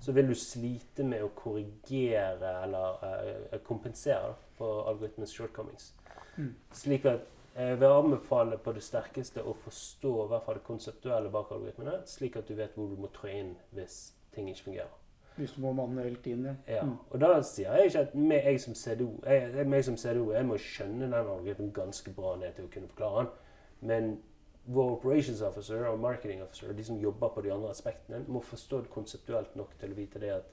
så 0.00 0.12
vil 0.12 0.28
du 0.28 0.34
slite 0.36 1.04
med 1.08 1.24
å 1.24 1.30
korrigere 1.34 2.50
eller 2.66 2.98
uh, 3.00 3.56
kompensere 3.64 4.34
da, 4.34 4.36
på 4.58 4.68
algoritmens 4.90 5.32
shortcomings. 5.32 5.94
Mm. 6.36 6.52
Slik 6.76 7.08
at 7.08 7.24
jeg 7.56 7.78
vil 7.80 7.88
anbefale 7.88 8.58
på 8.60 8.72
det 8.76 8.82
sterkeste 8.84 9.40
å 9.40 9.54
forstå 9.64 10.12
i 10.26 10.28
hvert 10.28 10.44
fall 10.44 10.58
det 10.58 10.66
konseptuelle 10.66 11.32
bak 11.32 11.54
algoritmene, 11.56 12.02
slik 12.04 12.36
at 12.36 12.48
du 12.48 12.54
vet 12.58 12.76
hvor 12.76 12.90
du 12.92 13.00
må 13.00 13.08
trå 13.16 13.30
inn 13.32 13.54
hvis 13.72 13.96
ting 14.36 14.50
ikke 14.52 14.66
fungerer. 14.68 14.94
Hvis 15.36 15.52
du 15.56 15.62
må 15.64 15.72
manuelt 15.76 16.26
inn, 16.28 16.44
ja. 16.44 16.54
Ja, 16.76 16.82
Mm. 16.84 16.98
og 17.10 17.20
da 17.20 17.42
sier 17.44 17.72
jeg 17.76 17.90
ikke 17.90 18.04
at 18.06 18.14
meg, 18.14 18.44
jeg 18.44 18.60
som 18.60 18.74
CDO 18.74 19.08
jeg, 19.24 19.50
jeg, 19.56 19.84
som 19.84 19.96
CDO, 19.96 20.30
jeg 20.32 20.46
må 20.48 20.56
skjønne 20.60 21.04
den 21.04 21.14
algoritmen 21.14 21.72
ganske 21.72 22.12
bra 22.16 22.36
ned 22.36 22.54
til 22.56 22.68
å 22.68 22.72
kunne 22.72 22.88
forklare 22.92 23.24
den. 23.24 23.32
Men 23.80 24.18
vår 24.66 24.92
operations 24.96 25.40
officer 25.46 25.86
og 25.86 26.00
marketing 26.00 26.42
officer, 26.42 26.72
de 26.72 26.84
som 26.84 26.98
jobber 27.00 27.28
på 27.34 27.42
de 27.44 27.52
andre 27.52 27.70
aspektene, 27.70 28.24
må 28.28 28.40
forstå 28.42 28.80
det 28.80 28.90
konseptuelt 28.90 29.56
nok 29.56 29.76
til 29.80 29.92
å 29.92 29.98
vite 29.98 30.22
det 30.22 30.32
at 30.34 30.48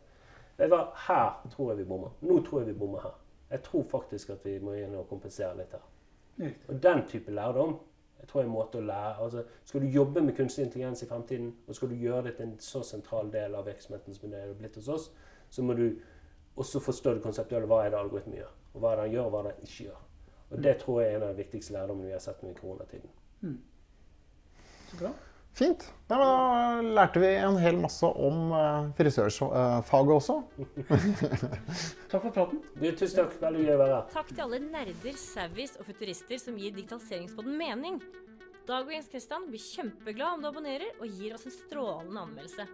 vet 0.57 0.69
du 0.69 0.75
hva, 0.75 0.83
her 1.07 1.31
tror 1.53 1.71
jeg 1.71 1.81
vi 1.81 1.87
bommer. 1.89 2.13
Nå 2.21 2.41
tror 2.45 2.61
jeg 2.61 2.73
vi 2.73 2.79
bommer 2.79 3.07
her. 3.07 3.15
Jeg 3.49 3.63
tror 3.65 3.87
faktisk 3.89 4.29
at 4.35 4.45
vi 4.45 4.59
må 4.61 4.75
inn 4.77 4.93
og 4.97 5.09
kompensere 5.09 5.57
litt 5.57 5.73
her. 5.73 5.89
Og 6.69 6.77
den 6.83 7.03
type 7.09 7.33
lærdom 7.33 7.79
jeg 8.23 8.29
tror 8.29 8.39
jeg 8.39 8.45
er 8.45 8.49
en 8.49 8.55
måte 8.55 8.79
å 8.79 8.85
lære 8.87 9.15
altså, 9.19 9.41
Skal 9.67 9.81
du 9.83 9.87
jobbe 9.91 10.21
med 10.23 10.35
kunstig 10.37 10.63
intelligens 10.63 11.01
i 11.03 11.07
fremtiden, 11.09 11.49
og 11.67 11.75
skal 11.75 11.89
du 11.91 11.95
gjøre 11.99 12.21
det 12.29 12.37
til 12.37 12.45
en 12.45 12.53
så 12.63 12.79
sentral 12.87 13.31
del 13.33 13.55
av 13.59 13.65
virksomheten 13.67 14.15
som 14.15 14.31
det 14.31 14.39
er 14.39 14.53
blitt 14.55 14.77
hos 14.79 14.87
oss, 14.87 15.09
så 15.51 15.65
må 15.65 15.75
du 15.75 15.89
også 16.55 16.79
forstå 16.79 17.17
det 17.17 17.23
konseptuelle. 17.25 17.67
Hva 17.67 17.81
er 17.83 17.91
det 17.91 17.99
algoritmen 17.99 18.37
gjør? 18.37 18.53
Og 18.71 18.79
hva 18.79 18.93
er 18.93 18.95
det 18.95 19.07
han 19.09 19.15
gjør, 19.17 19.25
og 19.25 19.33
hva 19.33 19.41
er 19.41 19.49
det 19.49 19.53
han 19.57 19.67
ikke 19.67 19.89
gjør? 19.89 19.99
Og 20.49 20.63
Det 20.63 20.75
tror 20.79 21.01
jeg 21.01 21.11
er 21.11 21.17
en 21.17 21.25
av 21.27 21.33
de 21.33 21.43
viktigste 21.43 21.73
lærdommene 21.73 22.07
vi 22.07 22.15
har 22.15 22.23
sett 22.23 22.43
nå 22.43 22.53
i 22.53 22.57
koronatiden. 22.61 23.13
Så 23.43 23.49
bra. 24.99 25.13
Fint. 25.53 25.83
Nei, 26.09 26.17
men 26.17 26.23
da 26.25 26.93
lærte 26.97 27.21
vi 27.21 27.27
en 27.37 27.59
hel 27.61 27.75
masse 27.77 28.07
om 28.07 28.53
uh, 28.55 28.87
frisørfaget 28.97 30.13
også. 30.15 30.39
Takk 32.11 32.23
for 32.23 32.31
praten. 32.33 32.63
Du, 32.73 32.87
tusen 32.89 33.19
takk. 33.19 33.35
Veldig 33.41 33.67
gøy 33.67 33.73
å 33.75 33.81
være 33.83 33.99
her. 33.99 34.07
Takk 34.15 34.31
til 34.31 34.41
alle 34.47 34.59
nerder, 34.63 35.19
savvies 35.21 35.75
og 35.77 35.85
futurister 35.91 36.41
som 36.41 36.57
gir 36.57 36.73
digitaliseringspodden 36.73 37.59
mening. 37.59 37.99
Dag 38.65 38.87
og 38.87 38.95
Jens 38.95 39.11
Kristian 39.11 39.45
blir 39.51 39.61
kjempeglad 39.61 40.39
om 40.39 40.41
du 40.41 40.49
abonnerer 40.49 40.97
og 40.97 41.19
gir 41.19 41.35
oss 41.37 41.45
en 41.45 41.53
strålende 41.53 42.23
anmeldelse. 42.23 42.65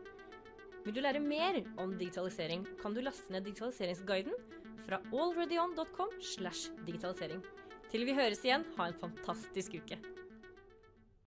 Vil 0.86 0.96
du 0.96 1.02
lære 1.04 1.20
mer 1.20 1.60
om 1.82 1.92
digitalisering, 2.00 2.64
kan 2.80 2.96
du 2.96 3.02
laste 3.04 3.34
ned 3.34 3.44
digitaliseringsguiden 3.50 4.38
fra 4.86 5.02
alreadyon.com 5.12 6.16
slash 6.24 6.72
digitalisering. 6.88 7.44
Til 7.92 8.08
vi 8.08 8.16
høres 8.16 8.46
igjen, 8.46 8.64
ha 8.78 8.88
en 8.88 8.98
fantastisk 9.02 9.76
uke. 9.82 10.00